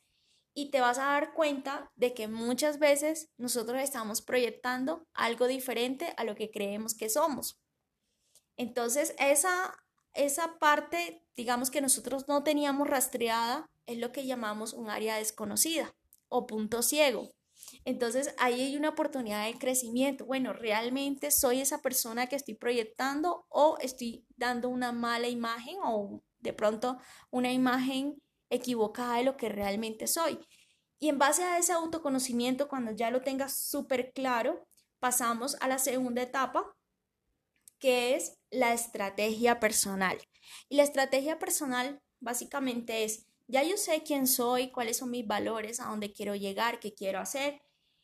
Y 0.55 0.69
te 0.69 0.81
vas 0.81 0.99
a 0.99 1.05
dar 1.05 1.33
cuenta 1.33 1.91
de 1.95 2.13
que 2.13 2.27
muchas 2.27 2.77
veces 2.77 3.29
nosotros 3.37 3.81
estamos 3.81 4.21
proyectando 4.21 5.07
algo 5.13 5.47
diferente 5.47 6.13
a 6.17 6.23
lo 6.23 6.35
que 6.35 6.51
creemos 6.51 6.93
que 6.93 7.09
somos. 7.09 7.59
Entonces, 8.55 9.15
esa, 9.17 9.75
esa 10.13 10.59
parte, 10.59 11.25
digamos 11.35 11.71
que 11.71 11.81
nosotros 11.81 12.27
no 12.27 12.43
teníamos 12.43 12.87
rastreada, 12.87 13.69
es 13.85 13.97
lo 13.97 14.11
que 14.11 14.25
llamamos 14.25 14.73
un 14.73 14.89
área 14.89 15.17
desconocida 15.17 15.93
o 16.29 16.45
punto 16.45 16.83
ciego. 16.83 17.31
Entonces 17.85 18.33
ahí 18.37 18.61
hay 18.61 18.77
una 18.77 18.89
oportunidad 18.89 19.45
de 19.45 19.57
crecimiento. 19.57 20.25
Bueno, 20.25 20.53
¿realmente 20.53 21.31
soy 21.31 21.61
esa 21.61 21.81
persona 21.81 22.27
que 22.27 22.35
estoy 22.35 22.55
proyectando 22.55 23.45
o 23.49 23.77
estoy 23.81 24.25
dando 24.37 24.69
una 24.69 24.91
mala 24.91 25.27
imagen 25.27 25.77
o 25.83 26.21
de 26.39 26.53
pronto 26.53 26.97
una 27.29 27.51
imagen 27.51 28.21
equivocada 28.49 29.17
de 29.17 29.23
lo 29.23 29.37
que 29.37 29.49
realmente 29.49 30.07
soy? 30.07 30.39
Y 30.99 31.09
en 31.09 31.19
base 31.19 31.43
a 31.43 31.57
ese 31.57 31.73
autoconocimiento, 31.73 32.69
cuando 32.69 32.91
ya 32.91 33.11
lo 33.11 33.21
tengas 33.21 33.57
súper 33.57 34.13
claro, 34.13 34.65
pasamos 34.99 35.57
a 35.59 35.67
la 35.67 35.77
segunda 35.77 36.21
etapa, 36.21 36.73
que 37.77 38.15
es 38.15 38.39
la 38.49 38.71
estrategia 38.71 39.59
personal. 39.59 40.17
Y 40.69 40.77
la 40.77 40.83
estrategia 40.83 41.39
personal 41.39 42.01
básicamente 42.21 43.03
es 43.03 43.27
ya 43.47 43.63
yo 43.63 43.75
sé 43.75 44.03
quién 44.03 44.27
soy, 44.27 44.71
cuáles 44.71 44.97
son 44.97 45.11
mis 45.11 45.27
valores, 45.27 45.81
a 45.81 45.87
dónde 45.87 46.13
quiero 46.13 46.35
llegar, 46.35 46.79
qué 46.79 46.93
quiero 46.93 47.19
hacer. 47.19 47.61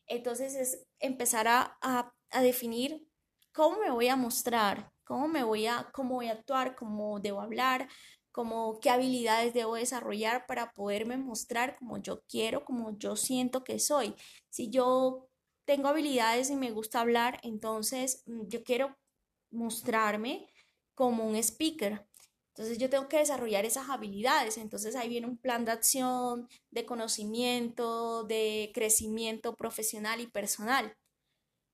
Entonces 0.10 0.56
es 0.56 0.86
empezar 1.00 1.48
a, 1.48 1.78
a, 1.82 2.42
definir 2.42 3.08
cómo 3.54 3.80
me 3.80 3.92
voy 3.92 4.08
a 4.10 4.16
mostrar, 4.16 4.92
cómo 5.06 5.28
me 5.28 5.44
voy 5.44 5.68
a, 5.68 5.89
cómo 5.94 6.16
voy 6.16 6.28
a 6.28 6.34
actuar, 6.34 6.75
cómo 6.75 7.20
debo 7.20 7.42
hablar, 7.42 7.88
cómo, 8.32 8.80
qué 8.80 8.89
habilidades 8.89 9.54
debo 9.54 9.75
desarrollar 9.75 10.46
para 10.48 10.74
poderme 10.74 11.18
mostrar 11.18 11.78
como 11.78 11.98
yo 12.00 12.24
quiero, 12.28 12.66
como 12.66 12.98
yo 12.98 13.16
siento 13.16 13.63
que 13.63 13.80
soy. 13.80 14.16
Si 14.50 14.70
yo 14.70 15.30
tengo 15.66 15.88
habilidades 15.88 16.50
y 16.50 16.56
me 16.56 16.72
gusta 16.72 17.01
hablar, 17.01 17.39
entonces 17.44 18.24
mm, 18.25 18.48
yo 18.48 18.63
quiero 18.63 18.98
mostrarme 19.51 20.48
como 20.96 21.25
un 21.25 21.36
speaker. 21.36 22.09
Entonces 22.60 22.78
yo 22.78 22.89
tengo 22.89 23.08
que 23.08 23.20
desarrollar 23.20 23.63
esas 23.63 23.89
habilidades. 23.89 24.58
Entonces 24.58 24.94
ahí 24.98 25.08
viene 25.08 25.28
un 25.28 25.38
plan 25.38 25.63
de 25.63 25.72
acción, 25.72 26.50
de 26.72 26.86
conocimiento, 26.86 28.25
de 28.25 28.72
crecimiento 28.74 29.56
profesional 29.56 30.20
y 30.20 30.28
personal. 30.28 30.94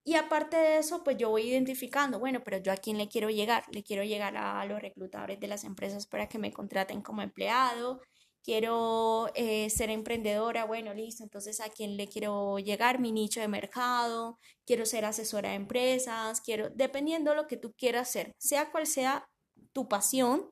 Y 0.03 0.13
aparte 0.13 0.57
de 0.57 0.77
eso, 0.77 1.03
pues 1.03 1.17
yo 1.17 1.31
voy 1.31 1.49
identificando, 1.49 2.19
bueno, 2.19 2.43
pero 2.43 2.59
yo 2.59 2.71
a 2.71 2.77
quién 2.77 2.99
le 2.99 3.07
quiero 3.07 3.31
llegar. 3.31 3.63
Le 3.71 3.81
quiero 3.81 4.03
llegar 4.03 4.37
a 4.37 4.63
los 4.65 4.79
reclutadores 4.79 5.39
de 5.39 5.47
las 5.47 5.63
empresas 5.63 6.05
para 6.05 6.29
que 6.29 6.37
me 6.37 6.53
contraten 6.53 7.01
como 7.01 7.23
empleado. 7.23 8.01
Quiero 8.43 9.31
eh, 9.33 9.71
ser 9.71 9.89
emprendedora, 9.89 10.65
bueno, 10.65 10.93
listo, 10.93 11.23
entonces 11.23 11.61
a 11.61 11.69
quién 11.69 11.97
le 11.97 12.07
quiero 12.07 12.59
llegar, 12.59 12.99
mi 12.99 13.11
nicho 13.11 13.39
de 13.39 13.47
mercado, 13.47 14.37
quiero 14.67 14.85
ser 14.85 15.05
asesora 15.05 15.49
de 15.49 15.55
empresas, 15.55 16.41
quiero, 16.41 16.69
dependiendo 16.69 17.31
de 17.31 17.37
lo 17.37 17.47
que 17.47 17.57
tú 17.57 17.73
quieras 17.75 18.09
hacer, 18.09 18.35
sea 18.37 18.69
cual 18.71 18.85
sea 18.85 19.27
tu 19.73 19.87
pasión, 19.87 20.47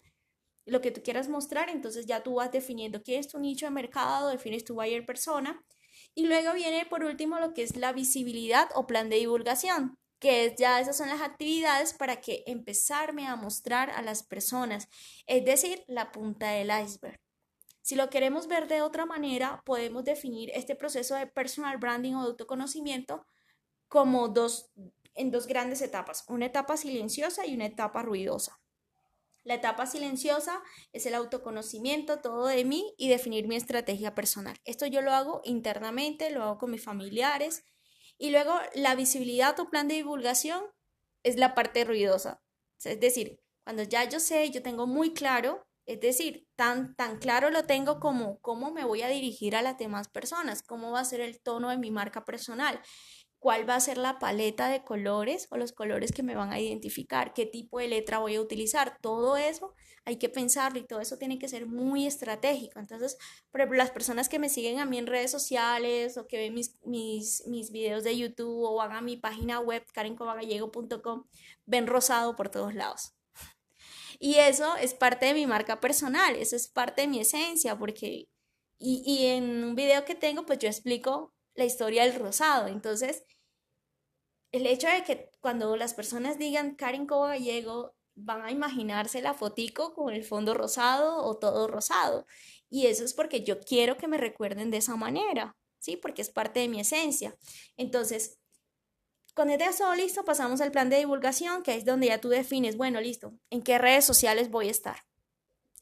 lo 0.65 0.81
que 0.81 0.91
tú 0.91 1.01
quieras 1.03 1.29
mostrar, 1.29 1.69
entonces 1.69 2.05
ya 2.05 2.23
tú 2.23 2.35
vas 2.35 2.51
definiendo 2.51 3.03
qué 3.03 3.17
es 3.17 3.27
tu 3.27 3.39
nicho 3.39 3.65
de 3.65 3.71
mercado, 3.71 4.29
defines 4.29 4.63
tu 4.63 4.75
buyer 4.75 5.05
persona. 5.05 5.63
Y 6.15 6.25
luego 6.25 6.53
viene 6.53 6.85
por 6.85 7.03
último 7.03 7.39
lo 7.39 7.53
que 7.53 7.63
es 7.63 7.75
la 7.75 7.91
visibilidad 7.91 8.69
o 8.75 8.85
plan 8.87 9.09
de 9.09 9.17
divulgación, 9.17 9.97
que 10.19 10.45
es 10.45 10.55
ya 10.55 10.79
esas 10.79 10.95
son 10.95 11.09
las 11.09 11.21
actividades 11.21 11.93
para 11.93 12.21
que 12.21 12.43
empezarme 12.45 13.27
a 13.27 13.35
mostrar 13.35 13.89
a 13.89 14.01
las 14.01 14.23
personas, 14.23 14.87
es 15.27 15.43
decir, 15.43 15.83
la 15.87 16.11
punta 16.11 16.51
del 16.51 16.71
iceberg. 16.83 17.19
Si 17.81 17.95
lo 17.95 18.09
queremos 18.09 18.47
ver 18.47 18.69
de 18.69 18.81
otra 18.81 19.05
manera, 19.05 19.61
podemos 19.65 20.05
definir 20.05 20.49
este 20.53 20.75
proceso 20.75 21.15
de 21.15 21.27
personal 21.27 21.77
branding 21.77 22.13
o 22.13 22.21
autoconocimiento 22.21 23.25
como 23.89 24.29
dos, 24.29 24.71
en 25.15 25.31
dos 25.31 25.47
grandes 25.47 25.81
etapas, 25.81 26.23
una 26.29 26.45
etapa 26.45 26.77
silenciosa 26.77 27.45
y 27.45 27.55
una 27.55 27.65
etapa 27.65 28.01
ruidosa. 28.01 28.62
La 29.43 29.55
etapa 29.55 29.85
silenciosa 29.85 30.61
es 30.93 31.05
el 31.05 31.15
autoconocimiento, 31.15 32.21
todo 32.21 32.47
de 32.47 32.63
mí 32.63 32.93
y 32.97 33.09
definir 33.09 33.47
mi 33.47 33.55
estrategia 33.55 34.15
personal. 34.15 34.57
Esto 34.63 34.85
yo 34.85 35.01
lo 35.01 35.11
hago 35.11 35.41
internamente, 35.43 36.29
lo 36.31 36.43
hago 36.43 36.57
con 36.57 36.71
mis 36.71 36.83
familiares. 36.83 37.65
Y 38.17 38.29
luego 38.29 38.53
la 38.73 38.95
visibilidad 38.95 39.59
o 39.59 39.69
plan 39.69 39.87
de 39.87 39.95
divulgación 39.95 40.63
es 41.23 41.35
la 41.35 41.55
parte 41.55 41.83
ruidosa. 41.83 42.41
Es 42.83 42.99
decir, 42.99 43.39
cuando 43.63 43.83
ya 43.83 44.07
yo 44.07 44.19
sé, 44.19 44.49
yo 44.51 44.61
tengo 44.61 44.87
muy 44.87 45.13
claro, 45.13 45.65
es 45.85 45.99
decir, 45.99 46.47
tan, 46.55 46.95
tan 46.95 47.17
claro 47.17 47.49
lo 47.49 47.65
tengo 47.65 47.99
como 47.99 48.39
cómo 48.39 48.71
me 48.71 48.85
voy 48.85 49.01
a 49.01 49.09
dirigir 49.09 49.55
a 49.55 49.61
las 49.61 49.77
demás 49.77 50.07
personas, 50.07 50.63
cómo 50.63 50.91
va 50.91 51.01
a 51.01 51.05
ser 51.05 51.19
el 51.19 51.41
tono 51.41 51.69
de 51.69 51.77
mi 51.77 51.91
marca 51.91 52.23
personal, 52.23 52.81
cuál 53.43 53.69
va 53.69 53.75
a 53.75 53.81
ser 53.81 53.97
la 53.97 54.19
paleta 54.19 54.69
de 54.69 54.85
colores 54.85 55.47
o 55.51 55.57
los 55.57 55.73
colores 55.73 56.13
que 56.13 56.23
me 56.23 56.33
van 56.33 56.53
a 56.53 56.61
identificar, 56.61 57.33
qué 57.33 57.45
tipo 57.45 57.79
de 57.79 57.89
letra 57.89 58.19
voy 58.19 58.35
a 58.35 58.41
utilizar. 58.41 58.97
Todo 59.01 59.35
eso 59.35 59.73
hay 60.05 60.15
que 60.15 60.29
pensarlo 60.29 60.79
y 60.79 60.87
todo 60.87 61.01
eso 61.01 61.17
tiene 61.17 61.39
que 61.39 61.49
ser 61.49 61.65
muy 61.65 62.07
estratégico. 62.07 62.79
Entonces, 62.79 63.17
por 63.51 63.59
ejemplo, 63.59 63.77
las 63.77 63.91
personas 63.91 64.29
que 64.29 64.39
me 64.39 64.47
siguen 64.47 64.79
a 64.79 64.85
mí 64.85 64.97
en 64.97 65.07
redes 65.07 65.29
sociales 65.29 66.17
o 66.17 66.25
que 66.25 66.37
ven 66.37 66.53
mis, 66.53 66.77
mis, 66.85 67.45
mis 67.45 67.69
videos 67.69 68.05
de 68.05 68.17
YouTube 68.17 68.63
o 68.63 68.75
van 68.75 68.93
a 68.93 69.01
mi 69.01 69.17
página 69.17 69.59
web, 69.59 69.83
karencovagallego.com, 69.91 71.25
ven 71.65 71.87
rosado 71.87 72.37
por 72.37 72.47
todos 72.47 72.73
lados. 72.73 73.13
Y 74.19 74.35
eso 74.35 74.77
es 74.77 74.93
parte 74.93 75.25
de 75.25 75.33
mi 75.33 75.47
marca 75.47 75.81
personal, 75.81 76.37
eso 76.37 76.55
es 76.55 76.69
parte 76.69 77.01
de 77.01 77.09
mi 77.09 77.19
esencia, 77.19 77.77
porque, 77.77 78.29
y, 78.79 79.03
y 79.05 79.25
en 79.25 79.65
un 79.65 79.75
video 79.75 80.05
que 80.05 80.15
tengo, 80.15 80.45
pues 80.45 80.59
yo 80.59 80.69
explico 80.69 81.33
la 81.55 81.65
historia 81.65 82.03
del 82.03 82.15
rosado. 82.15 82.67
Entonces, 82.67 83.23
el 84.53 84.67
hecho 84.67 84.87
de 84.87 85.03
que 85.03 85.31
cuando 85.41 85.75
las 85.75 85.93
personas 85.93 86.37
digan 86.37 86.75
Karen 86.75 87.07
Cobo 87.07 87.23
Gallego, 87.23 87.95
van 88.15 88.43
a 88.43 88.51
imaginarse 88.51 89.21
la 89.21 89.33
fotico 89.33 89.95
con 89.95 90.13
el 90.13 90.23
fondo 90.23 90.53
rosado 90.53 91.25
o 91.25 91.37
todo 91.37 91.67
rosado. 91.67 92.27
Y 92.69 92.85
eso 92.85 93.03
es 93.03 93.15
porque 93.15 93.43
yo 93.43 93.59
quiero 93.59 93.97
que 93.97 94.07
me 94.07 94.19
recuerden 94.19 94.69
de 94.69 94.77
esa 94.77 94.95
manera, 94.95 95.57
¿sí? 95.79 95.97
Porque 95.97 96.21
es 96.21 96.29
parte 96.29 96.59
de 96.59 96.69
mi 96.69 96.79
esencia. 96.79 97.35
Entonces, 97.77 98.39
cuando 99.33 99.57
ya 99.57 99.75
todo 99.75 99.95
listo, 99.95 100.23
pasamos 100.23 100.61
al 100.61 100.71
plan 100.71 100.89
de 100.91 100.99
divulgación, 100.99 101.63
que 101.63 101.75
es 101.75 101.83
donde 101.83 102.07
ya 102.07 102.21
tú 102.21 102.29
defines, 102.29 102.77
bueno, 102.77 103.01
listo, 103.01 103.33
¿en 103.49 103.63
qué 103.63 103.79
redes 103.79 104.05
sociales 104.05 104.51
voy 104.51 104.67
a 104.67 104.71
estar? 104.71 104.97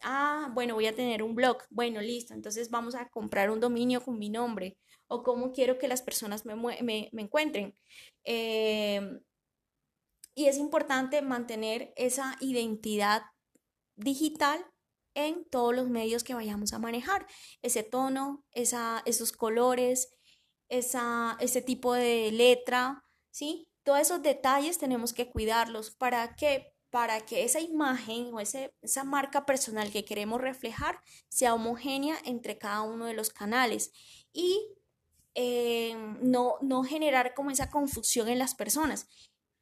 Ah, 0.01 0.49
bueno, 0.53 0.75
voy 0.75 0.87
a 0.87 0.95
tener 0.95 1.23
un 1.23 1.35
blog. 1.35 1.57
Bueno, 1.69 1.99
listo, 1.99 2.33
entonces 2.33 2.69
vamos 2.69 2.95
a 2.95 3.09
comprar 3.09 3.51
un 3.51 3.59
dominio 3.59 4.01
con 4.01 4.17
mi 4.17 4.29
nombre 4.29 4.77
o 5.11 5.23
cómo 5.23 5.51
quiero 5.51 5.77
que 5.77 5.89
las 5.89 6.01
personas 6.01 6.45
me, 6.45 6.55
me, 6.55 7.09
encuentren. 7.17 7.75
Eh, 8.23 9.19
y 10.33 10.45
es 10.45 10.57
importante 10.57 11.21
mantener 11.21 11.93
esa 11.97 12.37
identidad 12.39 13.23
digital 13.97 14.65
en 15.13 15.43
todos 15.49 15.75
los 15.75 15.89
medios 15.89 16.23
que 16.23 16.33
vayamos 16.33 16.71
a 16.71 16.79
manejar. 16.79 17.27
Ese 17.61 17.83
tono, 17.83 18.45
esa, 18.53 19.03
esos 19.05 19.33
colores, 19.33 20.13
esa, 20.69 21.35
ese 21.41 21.61
tipo 21.61 21.93
de 21.93 22.31
letra, 22.31 23.03
¿sí? 23.31 23.67
Todos 23.83 23.99
esos 23.99 24.23
detalles 24.23 24.77
tenemos 24.77 25.11
que 25.11 25.29
cuidarlos. 25.29 25.91
¿Para 25.91 26.35
que 26.37 26.71
Para 26.89 27.21
que 27.25 27.43
esa 27.43 27.59
imagen 27.59 28.33
o 28.33 28.39
ese, 28.39 28.73
esa 28.81 29.03
marca 29.03 29.45
personal 29.45 29.91
que 29.91 30.05
queremos 30.05 30.39
reflejar 30.39 31.01
sea 31.29 31.53
homogénea 31.53 32.17
entre 32.25 32.57
cada 32.57 32.81
uno 32.81 33.05
de 33.05 33.13
los 33.13 33.29
canales 33.29 33.91
y 34.33 34.75
eh, 35.35 35.95
no, 36.21 36.55
no 36.61 36.83
generar 36.83 37.33
como 37.33 37.51
esa 37.51 37.69
confusión 37.69 38.27
en 38.27 38.39
las 38.39 38.55
personas. 38.55 39.07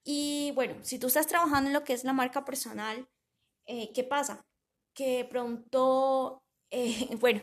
Y 0.04 0.52
bueno, 0.56 0.76
si 0.84 1.00
tú 1.00 1.08
estás 1.08 1.28
trabajando 1.28 1.70
en 1.70 1.74
lo 1.74 1.84
que 1.84 1.94
es 1.94 2.04
la 2.04 2.14
marca 2.14 2.46
personal, 2.46 3.08
eh, 3.66 3.92
¿qué 3.94 4.04
pasa? 4.04 4.46
Que 4.94 5.26
pronto, 5.30 6.44
eh, 6.72 7.16
bueno, 7.20 7.42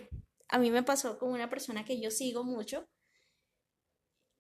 a 0.49 0.59
mí 0.59 0.71
me 0.71 0.83
pasó 0.83 1.19
con 1.19 1.33
una 1.33 1.51
persona 1.51 1.85
que 1.85 2.01
yo 2.01 2.11
sigo 2.11 2.45
mucho, 2.45 2.89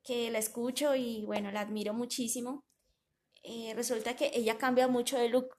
que 0.02 0.30
la 0.30 0.38
escucho 0.38 0.94
y 0.94 1.24
bueno, 1.26 1.50
la 1.52 1.60
admiro 1.60 1.94
muchísimo. 1.94 2.64
Resulta 3.74 4.16
que 4.16 4.32
ella 4.34 4.58
cambia 4.58 4.88
mucho 4.88 5.16
de 5.16 5.28
look. 5.28 5.56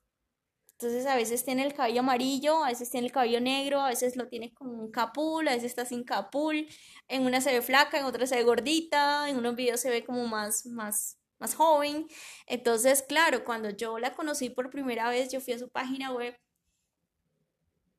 Entonces 0.80 1.08
a 1.08 1.16
veces 1.16 1.44
tiene 1.44 1.66
el 1.66 1.74
cabello 1.74 2.02
amarillo, 2.02 2.64
a 2.64 2.70
veces 2.70 2.90
tiene 2.90 3.08
el 3.08 3.14
cabello 3.14 3.42
negro, 3.42 3.82
a 3.82 3.90
veces 3.90 4.16
lo 4.16 4.28
tiene 4.28 4.54
con 4.54 4.70
un 4.70 4.92
capul, 4.92 5.48
a 5.48 5.52
veces 5.52 5.72
está 5.72 5.86
sin 5.86 6.04
capul. 6.04 6.68
En 7.08 7.26
una 7.26 7.42
se 7.42 7.52
ve 7.52 7.62
flaca, 7.62 8.00
en 8.00 8.06
otra 8.06 8.28
se 8.28 8.36
ve 8.36 8.44
gordita, 8.44 9.28
en 9.30 9.38
unos 9.38 9.56
videos 9.56 9.80
se 9.82 9.90
ve 9.90 10.06
como 10.06 10.28
más, 10.28 10.66
más 10.68 11.18
más 11.40 11.56
joven. 11.56 12.08
Entonces, 12.46 13.04
claro, 13.04 13.44
cuando 13.44 13.70
yo 13.70 14.00
la 14.00 14.16
conocí 14.16 14.50
por 14.50 14.70
primera 14.70 15.10
vez, 15.10 15.32
yo 15.32 15.42
fui 15.42 15.54
a 15.54 15.60
su 15.60 15.70
página 15.70 16.12
web 16.12 16.38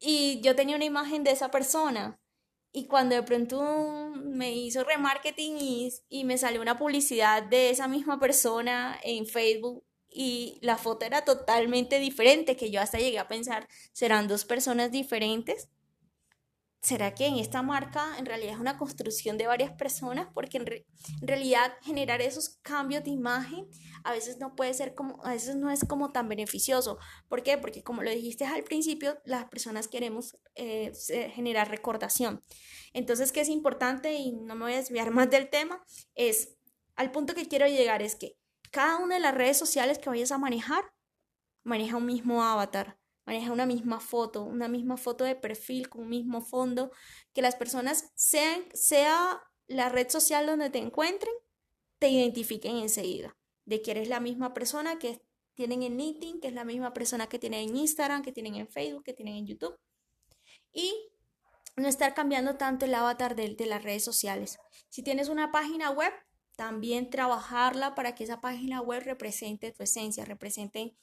y 0.01 0.41
yo 0.43 0.55
tenía 0.55 0.77
una 0.77 0.85
imagen 0.85 1.25
de 1.25 1.33
esa 1.33 1.51
persona. 1.51 2.21
Y 2.73 2.87
cuando 2.87 3.15
de 3.15 3.23
pronto 3.23 4.13
me 4.15 4.53
hizo 4.55 4.85
remarketing 4.85 5.57
y, 5.59 5.93
y 6.09 6.25
me 6.25 6.39
salió 6.39 6.61
una 6.61 6.79
publicidad 6.79 7.43
de 7.43 7.71
esa 7.71 7.89
misma 7.89 8.21
persona 8.21 8.99
en 9.03 9.27
Facebook 9.27 9.85
y 10.11 10.59
la 10.63 10.79
foto 10.79 11.05
era 11.05 11.25
totalmente 11.25 11.99
diferente, 11.99 12.57
que 12.57 12.71
yo 12.71 12.81
hasta 12.81 12.99
llegué 12.99 13.19
a 13.19 13.29
pensar, 13.29 13.69
¿serán 13.93 14.29
dos 14.29 14.45
personas 14.45 14.91
diferentes? 14.91 15.69
¿Será 16.81 17.13
que 17.13 17.27
en 17.27 17.39
esta 17.39 17.61
marca 17.61 18.17
en 18.19 18.25
realidad 18.25 18.55
es 18.55 18.61
una 18.61 18.79
construcción 18.79 19.37
de 19.37 19.49
varias 19.49 19.73
personas? 19.73 20.29
Porque 20.33 20.59
en, 20.59 20.67
realidad 21.21 21.73
generar 21.83 22.23
esos 22.23 22.61
cambios 22.63 23.03
de 23.03 23.11
imagen 23.11 23.67
a 24.05 24.13
veces 24.13 24.39
no 24.39 24.55
puede 24.55 24.73
ser 24.75 24.95
como, 24.95 25.23
a 25.25 25.33
veces 25.33 25.57
no 25.57 25.71
es 25.73 25.85
como 25.85 26.13
tan 26.13 26.29
beneficioso. 26.29 26.99
¿Por 27.29 27.43
qué? 27.43 27.59
Porque 27.59 27.83
como 27.83 28.05
lo 28.05 28.11
dijiste 28.11 28.45
al 28.45 28.63
principio, 28.63 29.19
las 29.25 29.47
personas 29.47 29.89
queremos 29.89 30.39
eh, 30.55 30.93
generar 31.35 31.69
recordación. 31.69 32.45
Entonces, 32.93 33.33
¿qué 33.33 33.41
es 33.41 33.49
importante? 33.49 34.15
Y 34.15 34.33
no 34.33 34.55
me 34.55 34.67
voy 34.67 34.75
a 34.75 34.77
desviar 34.77 35.11
más 35.11 35.29
del 35.31 35.51
tema, 35.51 35.83
es 36.15 36.59
al 36.95 37.13
punto 37.13 37.35
que 37.35 37.47
quiero 37.47 37.67
llegar 37.67 38.03
es 38.03 38.17
que 38.17 38.38
cada 38.71 38.99
una 38.99 39.17
de 39.17 39.21
las 39.21 39.35
redes 39.35 39.59
sociales 39.59 39.99
que 39.99 40.09
vayas 40.09 40.33
a 40.33 40.39
manejar 40.39 40.85
maneja 41.65 41.97
un 41.97 42.07
mismo 42.07 42.43
avatar 42.43 42.99
maneja 43.29 43.53
una 43.53 43.67
misma 43.67 44.01
foto, 44.01 44.43
una 44.43 44.69
misma 44.69 44.97
foto 44.97 45.23
de 45.23 45.35
perfil 45.35 45.91
con 45.91 46.05
un 46.05 46.09
mismo 46.09 46.41
fondo, 46.41 46.91
que 47.35 47.43
las 47.43 47.57
personas 47.57 48.11
sean, 48.15 48.65
sea 48.73 49.43
la 49.67 49.91
red 49.91 50.09
social 50.09 50.47
donde 50.47 50.71
te 50.71 50.79
encuentren, 50.79 51.35
te 51.99 52.09
identifiquen 52.09 52.79
enseguida, 52.79 53.37
de 53.67 53.83
que 53.83 53.91
eres 53.91 54.09
la 54.09 54.19
misma 54.19 54.55
persona 54.55 54.99
que 54.99 55.21
tienen 55.53 55.83
en 55.83 55.99
LinkedIn, 55.99 56.41
que 56.41 56.49
es 56.49 56.55
la 56.55 56.65
misma 56.65 56.95
persona 56.95 57.29
que 57.29 57.39
tienen 57.39 57.69
en 57.69 57.77
Instagram, 57.77 58.23
que 58.23 58.33
tienen 58.33 58.55
en 58.55 58.67
Facebook, 58.67 59.05
que 59.05 59.13
tienen 59.13 59.35
en 59.35 59.47
YouTube. 59.47 59.79
Y 60.73 60.95
no 61.77 61.87
estar 61.87 62.15
cambiando 62.15 62.57
tanto 62.57 62.87
el 62.87 62.95
avatar 62.95 63.37
de, 63.37 63.55
de 63.55 63.67
las 63.67 63.83
redes 63.83 64.05
sociales. 64.05 64.57
Si 64.89 65.03
tienes 65.03 65.29
una 65.29 65.53
página 65.53 65.91
web, 65.91 66.15
también 66.59 67.09
trabajarla 67.09 67.95
para 67.95 68.17
que 68.17 68.25
esa 68.25 68.41
página 68.41 68.81
web 68.81 69.05
represente 69.05 69.71
tu 69.71 69.85
esencia, 69.85 70.25
represente 70.25 70.97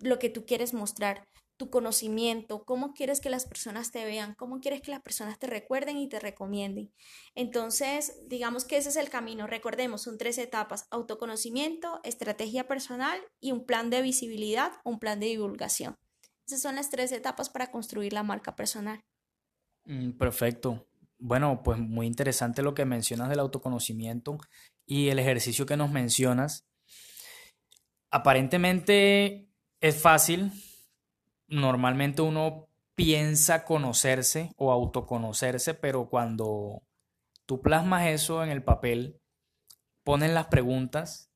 lo 0.00 0.18
que 0.18 0.30
tú 0.30 0.44
quieres 0.44 0.74
mostrar 0.74 1.28
tu 1.56 1.70
conocimiento, 1.70 2.64
cómo 2.64 2.92
quieres 2.92 3.20
que 3.20 3.30
las 3.30 3.46
personas 3.46 3.92
te 3.92 4.04
vean, 4.04 4.34
cómo 4.34 4.58
quieres 4.58 4.82
que 4.82 4.90
las 4.90 5.00
personas 5.00 5.38
te 5.38 5.46
recuerden 5.46 5.96
y 5.96 6.08
te 6.08 6.18
recomienden. 6.18 6.92
Entonces, 7.36 8.18
digamos 8.26 8.64
que 8.64 8.78
ese 8.78 8.88
es 8.88 8.96
el 8.96 9.10
camino. 9.10 9.46
Recordemos, 9.46 10.02
son 10.02 10.18
tres 10.18 10.38
etapas, 10.38 10.88
autoconocimiento, 10.90 12.00
estrategia 12.02 12.66
personal 12.66 13.20
y 13.38 13.52
un 13.52 13.66
plan 13.66 13.90
de 13.90 14.02
visibilidad, 14.02 14.72
un 14.82 14.98
plan 14.98 15.20
de 15.20 15.26
divulgación. 15.26 15.94
Esas 16.48 16.62
son 16.62 16.74
las 16.74 16.90
tres 16.90 17.12
etapas 17.12 17.48
para 17.48 17.70
construir 17.70 18.12
la 18.12 18.24
marca 18.24 18.56
personal. 18.56 19.04
Mm, 19.84 20.12
perfecto. 20.12 20.88
Bueno, 21.20 21.62
pues 21.62 21.78
muy 21.78 22.06
interesante 22.06 22.62
lo 22.62 22.74
que 22.74 22.86
mencionas 22.86 23.28
del 23.28 23.40
autoconocimiento 23.40 24.38
y 24.90 25.08
el 25.08 25.20
ejercicio 25.20 25.66
que 25.66 25.76
nos 25.76 25.92
mencionas. 25.92 26.66
Aparentemente 28.10 29.48
es 29.80 30.02
fácil, 30.02 30.50
normalmente 31.46 32.22
uno 32.22 32.66
piensa 32.96 33.64
conocerse 33.64 34.52
o 34.56 34.72
autoconocerse, 34.72 35.74
pero 35.74 36.08
cuando 36.08 36.82
tú 37.46 37.62
plasmas 37.62 38.08
eso 38.08 38.42
en 38.42 38.50
el 38.50 38.64
papel, 38.64 39.20
pones 40.02 40.32
las 40.32 40.48
preguntas, 40.48 41.30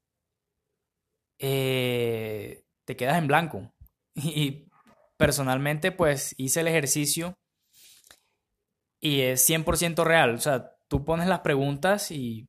eh, 1.38 2.64
te 2.84 2.96
quedas 2.96 3.18
en 3.18 3.28
blanco. 3.28 3.72
Y 4.16 4.68
personalmente, 5.16 5.92
pues 5.92 6.34
hice 6.38 6.60
el 6.60 6.68
ejercicio 6.68 7.38
y 9.00 9.20
es 9.20 9.48
100% 9.48 10.02
real. 10.02 10.34
O 10.34 10.38
sea, 10.38 10.76
tú 10.88 11.04
pones 11.04 11.28
las 11.28 11.40
preguntas 11.40 12.10
y, 12.10 12.48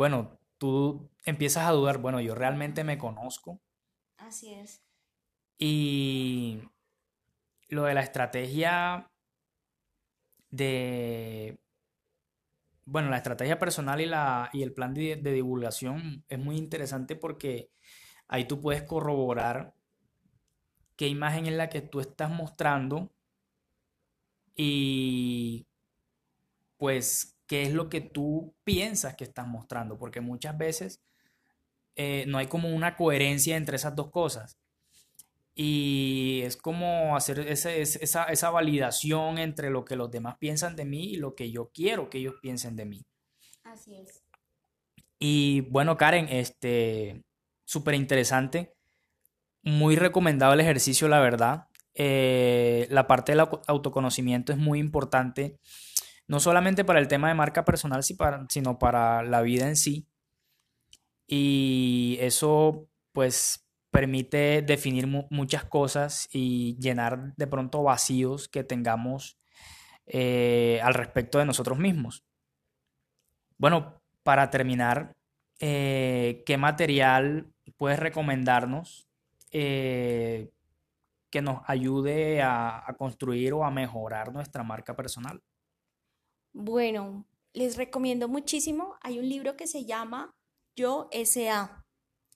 bueno, 0.00 0.40
tú 0.56 1.10
empiezas 1.26 1.66
a 1.66 1.72
dudar, 1.72 1.98
bueno, 1.98 2.22
yo 2.22 2.34
realmente 2.34 2.84
me 2.84 2.96
conozco. 2.96 3.60
Así 4.16 4.54
es. 4.54 4.82
Y 5.58 6.62
lo 7.68 7.82
de 7.82 7.92
la 7.92 8.00
estrategia 8.00 9.10
de, 10.48 11.60
bueno, 12.86 13.10
la 13.10 13.18
estrategia 13.18 13.58
personal 13.58 14.00
y, 14.00 14.06
la, 14.06 14.48
y 14.54 14.62
el 14.62 14.72
plan 14.72 14.94
de, 14.94 15.16
de 15.16 15.32
divulgación 15.32 16.24
es 16.30 16.38
muy 16.38 16.56
interesante 16.56 17.14
porque 17.14 17.70
ahí 18.26 18.46
tú 18.46 18.58
puedes 18.58 18.84
corroborar 18.84 19.74
qué 20.96 21.08
imagen 21.08 21.44
es 21.44 21.52
la 21.52 21.68
que 21.68 21.82
tú 21.82 22.00
estás 22.00 22.30
mostrando 22.30 23.12
y 24.56 25.66
pues 26.78 27.36
qué 27.50 27.62
es 27.62 27.72
lo 27.72 27.88
que 27.88 28.00
tú 28.00 28.54
piensas 28.62 29.16
que 29.16 29.24
estás 29.24 29.44
mostrando, 29.44 29.98
porque 29.98 30.20
muchas 30.20 30.56
veces 30.56 31.00
eh, 31.96 32.24
no 32.28 32.38
hay 32.38 32.46
como 32.46 32.72
una 32.72 32.94
coherencia 32.94 33.56
entre 33.56 33.74
esas 33.74 33.96
dos 33.96 34.12
cosas. 34.12 34.56
Y 35.52 36.42
es 36.44 36.56
como 36.56 37.16
hacer 37.16 37.40
ese, 37.40 37.82
esa, 37.82 38.26
esa 38.26 38.50
validación 38.50 39.38
entre 39.38 39.68
lo 39.68 39.84
que 39.84 39.96
los 39.96 40.12
demás 40.12 40.36
piensan 40.38 40.76
de 40.76 40.84
mí 40.84 41.06
y 41.06 41.16
lo 41.16 41.34
que 41.34 41.50
yo 41.50 41.72
quiero 41.74 42.08
que 42.08 42.18
ellos 42.18 42.36
piensen 42.40 42.76
de 42.76 42.84
mí. 42.84 43.04
Así 43.64 43.96
es. 43.96 44.22
Y 45.18 45.62
bueno, 45.62 45.96
Karen, 45.96 46.28
este, 46.28 47.24
súper 47.64 47.96
interesante, 47.96 48.76
muy 49.64 49.96
recomendable 49.96 50.54
el 50.62 50.68
ejercicio, 50.68 51.08
la 51.08 51.18
verdad. 51.18 51.66
Eh, 51.94 52.86
la 52.90 53.08
parte 53.08 53.32
del 53.32 53.40
autoconocimiento 53.40 54.52
es 54.52 54.58
muy 54.58 54.78
importante, 54.78 55.58
no 56.30 56.38
solamente 56.38 56.84
para 56.84 57.00
el 57.00 57.08
tema 57.08 57.26
de 57.26 57.34
marca 57.34 57.64
personal, 57.64 58.04
sino 58.04 58.78
para 58.78 59.24
la 59.24 59.42
vida 59.42 59.66
en 59.66 59.74
sí. 59.74 60.06
Y 61.26 62.18
eso, 62.20 62.88
pues, 63.10 63.66
permite 63.90 64.62
definir 64.62 65.08
muchas 65.08 65.64
cosas 65.64 66.28
y 66.32 66.78
llenar 66.78 67.34
de 67.36 67.48
pronto 67.48 67.82
vacíos 67.82 68.46
que 68.46 68.62
tengamos 68.62 69.40
eh, 70.06 70.80
al 70.84 70.94
respecto 70.94 71.38
de 71.40 71.46
nosotros 71.46 71.80
mismos. 71.80 72.24
Bueno, 73.58 74.00
para 74.22 74.50
terminar, 74.50 75.16
eh, 75.58 76.44
¿qué 76.46 76.56
material 76.56 77.52
puedes 77.76 77.98
recomendarnos 77.98 79.08
eh, 79.50 80.52
que 81.28 81.42
nos 81.42 81.62
ayude 81.66 82.40
a, 82.40 82.84
construir 82.96 83.52
o 83.52 83.64
a 83.64 83.72
mejorar 83.72 84.32
nuestra 84.32 84.62
marca 84.62 84.94
personal? 84.94 85.42
Bueno, 86.52 87.26
les 87.52 87.76
recomiendo 87.76 88.28
muchísimo. 88.28 88.96
Hay 89.02 89.18
un 89.18 89.28
libro 89.28 89.56
que 89.56 89.66
se 89.66 89.84
llama 89.84 90.34
Yo 90.76 91.08
SA, 91.12 91.84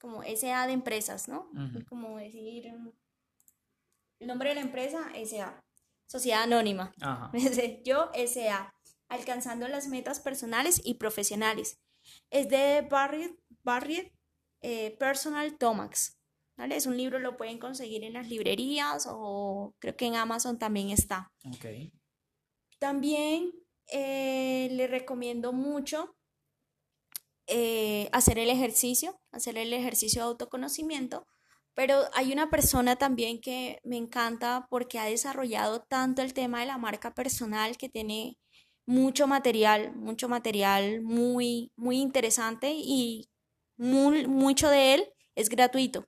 como 0.01 0.23
SA 0.23 0.67
de 0.67 0.73
empresas, 0.73 1.29
¿no? 1.29 1.51
Como 1.89 2.19
decir 2.19 2.67
el 2.67 4.27
nombre 4.27 4.51
de 4.51 4.57
la 4.57 4.61
empresa, 4.61 5.11
SA, 5.25 5.63
Sociedad 6.07 6.43
Anónima. 6.43 6.93
Yo 7.85 8.11
SA, 8.15 8.75
alcanzando 9.09 9.69
las 9.69 9.89
metas 9.89 10.21
personales 10.21 10.81
y 10.85 10.95
profesionales. 10.95 11.81
Es 12.31 12.49
de 12.49 12.87
Barriet, 12.91 13.33
Barriet 13.63 14.13
eh, 14.61 14.97
Personal 14.99 15.57
Tomax. 15.59 16.19
Es 16.57 16.87
un 16.87 16.97
libro, 16.97 17.19
lo 17.19 17.37
pueden 17.37 17.59
conseguir 17.59 18.05
en 18.05 18.13
las 18.13 18.29
librerías 18.29 19.09
o 19.11 19.75
creo 19.81 19.97
que 19.97 20.07
en 20.07 20.15
Amazon 20.15 20.59
también 20.59 20.91
está. 20.91 21.33
También 22.79 23.53
eh, 23.93 24.69
le 24.73 24.87
recomiendo 24.87 25.53
mucho 25.53 26.15
eh, 27.47 28.09
hacer 28.13 28.39
el 28.39 28.51
ejercicio, 28.51 29.21
hacer 29.33 29.59
el 29.59 29.73
ejercicio 29.73 30.23
de 30.23 30.29
autoconocimiento, 30.29 31.27
pero 31.75 32.05
hay 32.15 32.33
una 32.33 32.51
persona 32.51 32.97
también 32.97 33.41
que 33.41 33.81
me 33.85 33.97
encanta 33.97 34.67
porque 34.71 34.99
ha 34.99 35.05
desarrollado 35.05 35.83
tanto 35.83 36.23
el 36.23 36.33
tema 36.35 36.61
de 36.61 36.67
la 36.67 36.79
marca 36.79 37.13
personal 37.15 37.77
que 37.77 37.89
tiene 37.89 38.39
mucho 38.87 39.27
material, 39.27 39.95
mucho 39.97 40.29
material 40.29 41.03
muy, 41.03 41.73
muy 41.77 41.99
interesante 42.01 42.73
y 42.77 43.29
mucho 43.77 44.69
de 44.71 44.95
él 44.95 45.05
es 45.35 45.49
gratuito. 45.49 46.07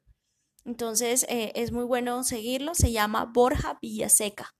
Entonces 0.65 1.25
eh, 1.29 1.53
es 1.55 1.73
muy 1.73 1.85
bueno 1.85 2.23
seguirlo. 2.25 2.75
Se 2.75 2.93
llama 2.93 3.25
Borja 3.25 3.79
Villaseca. 3.81 4.55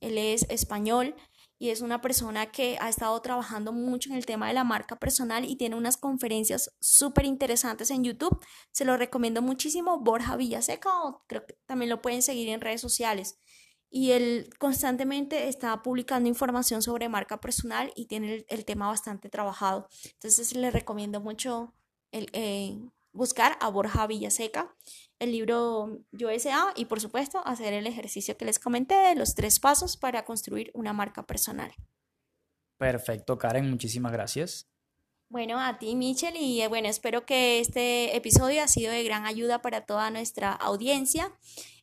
Él 0.00 0.18
es 0.18 0.46
español 0.50 1.14
y 1.62 1.70
es 1.70 1.80
una 1.80 2.00
persona 2.00 2.50
que 2.50 2.76
ha 2.80 2.88
estado 2.88 3.22
trabajando 3.22 3.72
mucho 3.72 4.10
en 4.10 4.16
el 4.16 4.26
tema 4.26 4.48
de 4.48 4.52
la 4.52 4.64
marca 4.64 4.96
personal 4.96 5.44
y 5.44 5.54
tiene 5.54 5.76
unas 5.76 5.96
conferencias 5.96 6.74
súper 6.80 7.24
interesantes 7.24 7.92
en 7.92 8.02
YouTube. 8.02 8.36
Se 8.72 8.84
lo 8.84 8.96
recomiendo 8.96 9.42
muchísimo. 9.42 10.00
Borja 10.00 10.34
Villaseca 10.34 10.90
o 11.04 11.22
creo 11.28 11.46
que 11.46 11.56
también 11.64 11.88
lo 11.88 12.02
pueden 12.02 12.20
seguir 12.20 12.48
en 12.48 12.60
redes 12.60 12.80
sociales 12.80 13.38
y 13.88 14.10
él 14.10 14.50
constantemente 14.58 15.46
está 15.46 15.84
publicando 15.84 16.28
información 16.28 16.82
sobre 16.82 17.08
marca 17.08 17.40
personal 17.40 17.92
y 17.94 18.06
tiene 18.06 18.44
el, 18.48 18.64
tema 18.64 18.88
bastante 18.88 19.28
trabajado. 19.28 19.86
Entonces 20.14 20.56
le 20.56 20.72
recomiendo 20.72 21.20
mucho 21.20 21.72
el, 22.10 22.28
eh, 22.32 22.76
buscar 23.12 23.56
a 23.60 23.68
Borja 23.68 24.06
Villaseca, 24.06 24.74
el 25.18 25.32
libro 25.32 26.00
Yo 26.10 26.30
S.A. 26.30 26.72
y 26.76 26.86
por 26.86 27.00
supuesto 27.00 27.46
hacer 27.46 27.72
el 27.72 27.86
ejercicio 27.86 28.36
que 28.36 28.44
les 28.44 28.58
comenté 28.58 28.94
de 28.94 29.14
los 29.14 29.34
tres 29.34 29.60
pasos 29.60 29.96
para 29.96 30.24
construir 30.24 30.70
una 30.74 30.92
marca 30.92 31.24
personal. 31.24 31.72
Perfecto, 32.78 33.38
Karen, 33.38 33.70
muchísimas 33.70 34.12
gracias. 34.12 34.68
Bueno, 35.28 35.58
a 35.60 35.78
ti, 35.78 35.94
Michelle, 35.94 36.38
y 36.38 36.60
eh, 36.60 36.68
bueno, 36.68 36.88
espero 36.88 37.24
que 37.24 37.58
este 37.60 38.14
episodio 38.16 38.62
ha 38.62 38.68
sido 38.68 38.92
de 38.92 39.02
gran 39.02 39.24
ayuda 39.24 39.62
para 39.62 39.86
toda 39.86 40.10
nuestra 40.10 40.52
audiencia. 40.52 41.32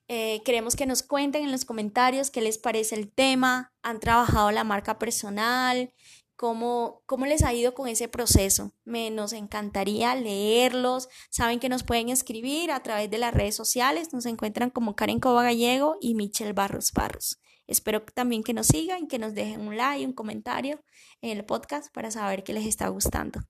Eh, 0.07 0.41
queremos 0.43 0.75
que 0.75 0.85
nos 0.85 1.03
cuenten 1.03 1.45
en 1.45 1.51
los 1.51 1.65
comentarios 1.65 2.31
qué 2.31 2.41
les 2.41 2.57
parece 2.57 2.95
el 2.95 3.11
tema, 3.11 3.73
han 3.81 3.99
trabajado 3.99 4.51
la 4.51 4.63
marca 4.63 4.99
personal, 4.99 5.93
cómo, 6.39 7.03
cómo 7.05 7.25
les 7.25 7.43
ha 7.43 7.53
ido 7.53 7.73
con 7.73 7.89
ese 7.89 8.07
proceso. 8.07 8.71
Me, 8.85 9.11
nos 9.11 9.33
encantaría 9.33 10.15
leerlos. 10.15 11.09
Saben 11.29 11.59
que 11.59 11.67
nos 11.67 11.83
pueden 11.83 12.07
escribir 12.07 12.71
a 12.71 12.81
través 12.81 13.11
de 13.11 13.17
las 13.17 13.33
redes 13.33 13.55
sociales. 13.55 14.13
Nos 14.13 14.25
encuentran 14.25 14.69
como 14.69 14.95
Karen 14.95 15.19
Cova 15.19 15.43
Gallego 15.43 15.97
y 15.99 16.15
Michelle 16.15 16.53
Barros 16.53 16.93
Barros. 16.93 17.41
Espero 17.67 18.01
también 18.03 18.43
que 18.43 18.53
nos 18.53 18.67
sigan, 18.67 19.07
que 19.07 19.19
nos 19.19 19.33
dejen 19.33 19.67
un 19.67 19.75
like, 19.75 20.05
un 20.05 20.13
comentario 20.13 20.81
en 21.19 21.37
el 21.37 21.43
podcast 21.43 21.93
para 21.93 22.09
saber 22.09 22.45
que 22.45 22.53
les 22.53 22.65
está 22.65 22.87
gustando. 22.87 23.41